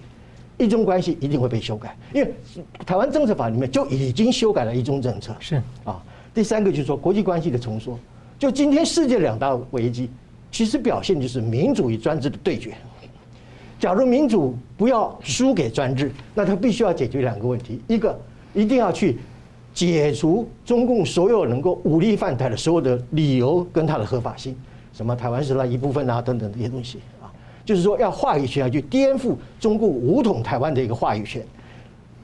[0.58, 2.34] 一中关系一定会被修改，因为
[2.86, 5.36] 台湾政策法里面就已经修改了一中政策。
[5.40, 6.02] 是啊。
[6.32, 7.98] 第三个就是说国际关系的重塑，
[8.40, 10.10] 就今天世界两大危机，
[10.50, 12.74] 其实表现就是民主与专制的对决。
[13.78, 18.18] 假如民主不要输给专制，那他必须要解决两个问题：一个
[18.54, 19.18] 一定要去
[19.74, 24.56] 解除中共所有能够武力犯台的所有的理由跟他的合法性，
[24.94, 27.28] 什么台湾是他一部分啊等等这些东西啊，
[27.66, 31.46] 就是说要话语权要去颠覆中共武统台湾的一个话语权。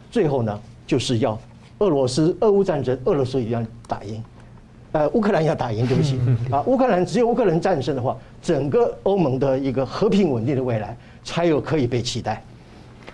[0.09, 0.57] 最后呢，
[0.87, 1.37] 就是要
[1.79, 4.23] 俄罗斯俄乌战争，俄罗斯一定要打赢。
[4.95, 6.17] 呃，乌克兰要打赢，对不起
[6.49, 12.41] 啊，乌克兰只有乌克兰战胜的话，整个欧盟的一个和平稳定的未来才有可以被期待。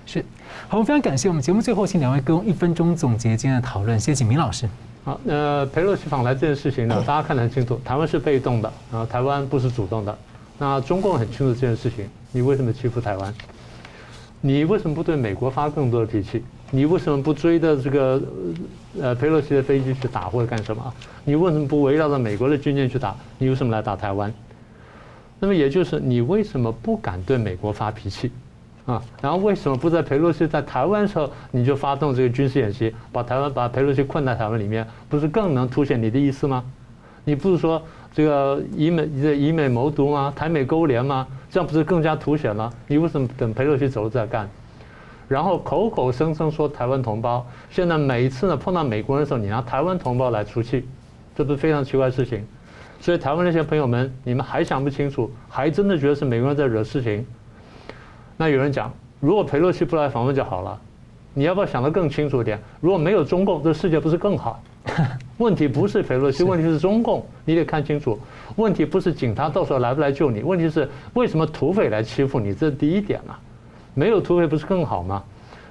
[0.06, 0.24] 是，
[0.68, 4.70] 好，我们非常感谢我们节目最后请两位用一分钟总结今天的讨论，谢谢明老师。
[5.04, 10.16] 好，那，裴洛西访来这件事情呢，大家看得很清楚，台湾是被动的，然后，台湾不是主动的。
[10.60, 13.34] 那中共很清楚这件事情，你为什么欺负台湾？
[14.42, 16.44] 你为什么不对美国发更多的脾气？
[16.72, 18.22] 你为什么不追着这个
[19.00, 20.94] 呃佩洛西的飞机去打或者干什么？
[21.24, 23.16] 你为什么不围绕着美国的军舰去打？
[23.38, 24.34] 你为什么来打台湾？
[25.40, 28.32] 那么也就是你为什么不敢对美国发脾气
[28.86, 29.02] 啊？
[29.22, 36.64] 然后为什么不在佩洛西在台湾的时候你就发动这个军事演习，把台湾把佩洛西困在台湾里面，不是更能凸显你的意思吗？
[37.26, 37.82] 你不是说
[38.14, 40.34] 这个以美以美谋独吗？
[40.36, 41.28] 台美勾连吗？
[41.52, 42.72] 这样不是更加凸显吗？
[42.88, 44.50] 你为什么等佩洛西走了再干？
[45.28, 50.88] 然后口口声声说台湾同胞，现在每一次呢碰到美国人的时候，你拿台湾同胞来出气，
[51.36, 52.48] 这不是非常奇怪的事情。
[53.02, 57.26] 所以台湾那些朋友们，你们还想不清楚，还真的觉得是美国人在惹事情。
[58.38, 58.90] 那有人讲，
[59.20, 60.80] 如果佩洛西不来访问就好了，
[61.34, 62.58] 你要不要想得更清楚一点？
[62.80, 64.64] 如果没有中共，这世界不是更好？
[65.38, 68.18] 问题不是裴洛西，问题是中共，你得看清楚。
[68.56, 72.54] 问题不是警察到时候来不来救你，问题是为什么土匪来欺负你？
[72.54, 73.40] 这是第一点啊。
[73.94, 75.24] 没有土匪不是更好吗？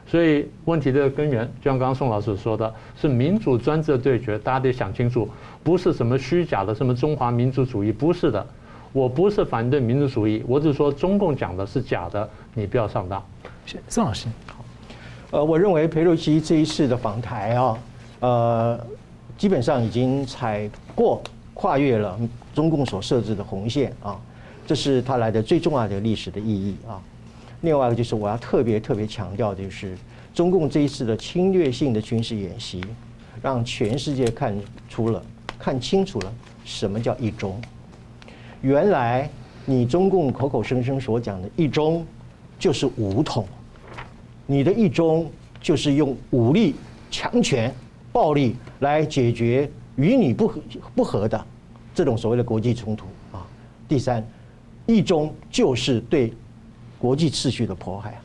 [0.07, 5.29] 所以问题的根源，就像刚刚宋老师说的，是民主专制的对决，大家得想清楚，
[5.63, 8.45] 不是什么虚假的什么中华民族主义，不是的。
[8.93, 13.23] 我不是反对民族主义，我只是说中共讲的是假的，你不要上当。
[13.65, 14.65] 是宋老师，好，
[15.31, 17.79] 呃，我认为裴洛西这一次的访台啊，
[18.19, 18.81] 呃，
[19.41, 21.22] 基本上已经踩过
[21.55, 22.20] 跨越了
[22.55, 24.20] 中共所设置的红线啊，
[24.66, 27.01] 这是他来的最重要的历史的意义啊。
[27.62, 29.97] 另外一个就是我要特别特别强调的就是，
[30.34, 32.84] 中共这一次的侵略性的军事演习，
[33.41, 34.55] 让全世界看
[34.91, 35.24] 出了、
[35.59, 36.30] 看清楚了
[36.62, 37.59] 什么叫一中。
[38.61, 39.26] 原来
[39.64, 42.07] 你中共口口声声所讲的一中，
[42.59, 43.49] 就是武统，
[44.45, 45.30] 你的一中
[45.62, 46.74] 就是用武力、
[47.11, 47.74] 强权、
[48.13, 50.61] 暴力来解决与你不合
[50.95, 51.47] 不合的
[51.95, 53.47] 这种所谓的国际冲突啊。
[53.89, 54.27] 第三，
[54.87, 56.33] 一中就是对。
[57.01, 58.21] 国际秩序的迫害，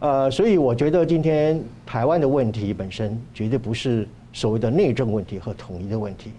[0.00, 6.32] 呃，所以我觉得今天台湾的问题本身绝对不是所谓的内政问题和统一的问题，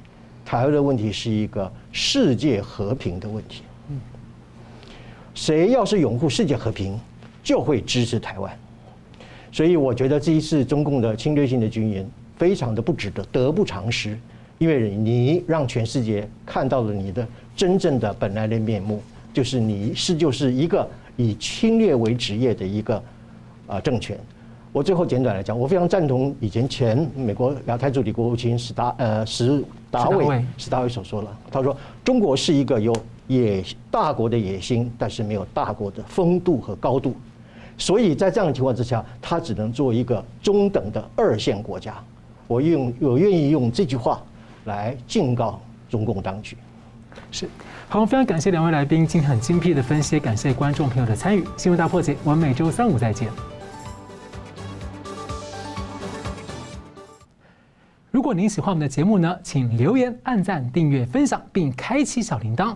[0.45, 3.63] 台湾的问题是一个世界和平的问题。
[3.89, 3.99] 嗯，
[5.33, 6.99] 谁要是拥护世界和平，
[7.41, 8.59] 就会支持台湾。
[9.51, 14.17] 所以我觉得这一次中共的侵略性的军演非常的不值得，得不偿失，
[14.57, 19.01] 因为你让全世界看到了你的真正的本来的面目。
[19.33, 20.85] 就是你是就是一个
[21.15, 23.01] 以侵略为职业的一个
[23.65, 24.17] 啊政权。
[24.73, 32.93] 我最后简短来讲，我非常赞同以前前美国亚太助理国务卿史达呃史达伟史达伟所说了，他说中国是一个有
[33.27, 37.15] 野大国的野心，但是没有大国的风度和高度，
[37.81, 41.95] 所以在这样的情况之下，他只能做一个中等的二线国家。
[42.45, 44.21] 我用我愿意用这句话
[44.65, 45.59] 来警告
[45.89, 46.55] 中共当局。
[47.31, 47.49] 是。
[47.89, 51.43] 好，非常感谢两位来宾今天很精辟的分析，感谢观众朋友的参与。
[51.57, 53.27] 新闻大破解，我们每周三五再见。
[58.11, 62.75] 如果您喜欢我们的节目呢，请留言、按赞、订阅、分享，并开启小铃铛。